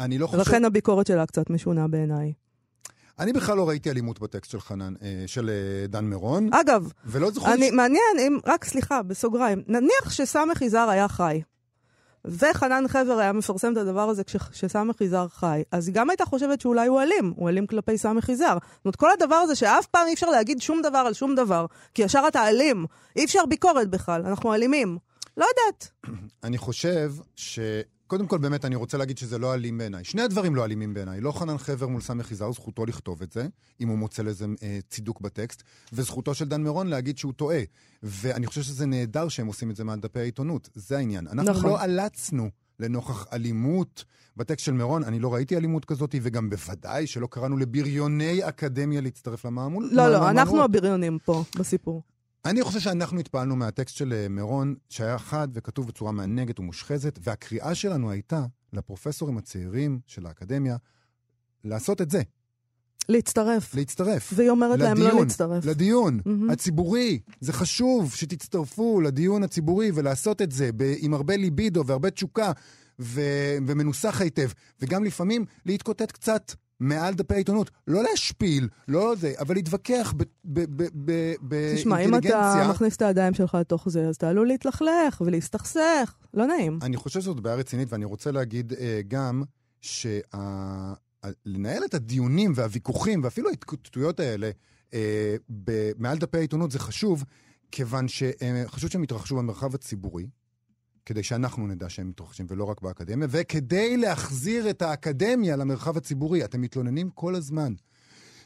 [0.00, 0.38] אני לא חושב...
[0.38, 2.32] ולכן הביקורת שלה קצת משונה בעיניי.
[3.18, 6.48] אני בכלל לא ראיתי אלימות בטקסט של חנן, אה, של אה, דן מירון.
[6.52, 7.54] אגב, ולא זוכר...
[7.54, 7.72] אני, ש...
[7.72, 11.42] מעניין, אם, רק סליחה, בסוגריים, נניח שסמך יזהר היה חי,
[12.24, 16.60] וחנן חבר היה מפרסם את הדבר הזה כשסמך יזהר חי, אז היא גם הייתה חושבת
[16.60, 18.58] שאולי הוא אלים, הוא אלים כלפי סמך יזהר.
[18.76, 21.66] זאת אומרת, כל הדבר הזה שאף פעם אי אפשר להגיד שום דבר על שום דבר,
[21.94, 22.86] כי ישר אתה אלים.
[23.16, 24.98] אי אפשר ביקורת בכלל, אנחנו אלימים.
[25.36, 25.90] לא יודעת.
[26.44, 27.58] אני חושב ש...
[28.06, 30.04] קודם כל, באמת, אני רוצה להגיד שזה לא אלים בעיניי.
[30.04, 31.20] שני הדברים לא אלימים בעיניי.
[31.20, 33.46] לא חנן חבר מול סמי חיזר, זכותו לכתוב את זה,
[33.80, 37.60] אם הוא מוצא לזה אה, צידוק בטקסט, וזכותו של דן מירון להגיד שהוא טועה.
[38.02, 40.68] ואני חושב שזה נהדר שהם עושים את זה מעל דפי העיתונות.
[40.74, 41.28] זה העניין.
[41.28, 41.70] אנחנו נכון.
[41.70, 42.50] לא עלצנו
[42.80, 44.04] לנוכח אלימות
[44.36, 45.04] בטקסט של מירון.
[45.04, 49.88] אני לא ראיתי אלימות כזאת, וגם בוודאי שלא קראנו לבריוני אקדמיה להצטרף למאמול.
[49.92, 52.02] לא, לא, אנחנו הבריונים פה, בסיפור.
[52.46, 57.74] אני חושב שאנחנו התפעלנו מהטקסט של אה, מירון, שהיה חד וכתוב בצורה מענגת ומושחזת, והקריאה
[57.74, 60.76] שלנו הייתה לפרופסורים הצעירים של האקדמיה
[61.64, 62.22] לעשות את זה.
[63.08, 63.74] להצטרף.
[63.74, 64.32] להצטרף.
[64.36, 65.64] והיא אומרת לדיון, להם לא להצטרף.
[65.64, 66.52] לדיון mm-hmm.
[66.52, 67.20] הציבורי.
[67.40, 72.52] זה חשוב שתצטרפו לדיון הציבורי ולעשות את זה ב- עם הרבה ליבידו והרבה תשוקה
[72.98, 74.48] ו- ומנוסח היטב.
[74.80, 77.70] וגם לפעמים להתקוטט קצת מעל דפי העיתונות.
[77.86, 80.14] לא להשפיל, לא זה, אבל להתווכח
[80.44, 81.76] באינטליגנציה.
[81.76, 86.14] תשמע, אם אתה מכניס את הידיים שלך לתוך זה, אז אתה עלול להתלכלך ולהסתכסך.
[86.34, 86.78] לא נעים.
[86.82, 89.42] אני חושב שזאת בעיה רצינית, ואני רוצה להגיד אה, גם
[89.80, 94.50] שלנהל את הדיונים והוויכוחים, ואפילו ההתקוטטויות האלה,
[94.94, 95.36] אה,
[95.98, 97.24] מעל דפי העיתונות זה חשוב,
[97.72, 100.26] כיוון שחשוב שהם יתרחשו במרחב הציבורי.
[101.06, 106.44] כדי שאנחנו נדע שהם מתרחשים, ולא רק באקדמיה, וכדי להחזיר את האקדמיה למרחב הציבורי.
[106.44, 107.74] אתם מתלוננים כל הזמן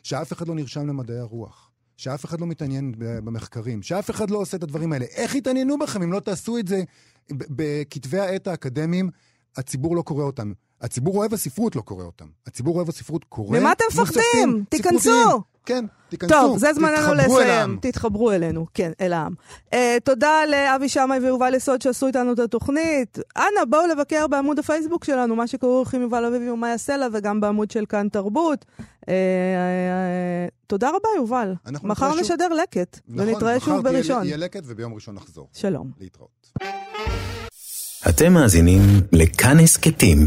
[0.03, 4.57] שאף אחד לא נרשם למדעי הרוח, שאף אחד לא מתעניין במחקרים, שאף אחד לא עושה
[4.57, 5.05] את הדברים האלה.
[5.05, 6.83] איך יתעניינו בכם אם לא תעשו את זה
[7.33, 9.11] בכתבי העת האקדמיים?
[9.57, 10.53] הציבור לא קורא אותם.
[10.81, 12.25] הציבור אוהב הספרות לא קורא אותם.
[12.47, 13.59] הציבור אוהב הספרות קורא...
[13.59, 14.65] ממה אתם מפחדים?
[14.69, 15.43] תיכנסו!
[15.67, 16.35] כן, תיכנסו.
[16.35, 17.79] טוב, זה זמננו לסיים.
[17.83, 19.33] תתחברו אלינו, כן, אל העם.
[19.71, 23.19] Uh, תודה לאבי שמאי ויובל יסוד שעשו איתנו את התוכנית.
[23.37, 27.71] אנא, בואו לבקר בעמוד הפייסבוק שלנו, מה שקוראים עם יובל אביבי ומאיה סלע, וגם בעמוד
[27.71, 28.65] של כאן תרבות.
[28.81, 29.11] Uh, uh,
[30.67, 31.55] תודה רבה, יובל.
[31.83, 34.17] מחר נשדר לקט, נכון, ונתראה שוב בראשון.
[34.17, 35.49] מחר יהיה לקט וביום ראשון נחזור.
[35.53, 35.91] שלום.
[36.01, 36.53] להתראות.
[38.09, 38.81] אתם מאזינים
[39.13, 40.27] לכאן הסכתים,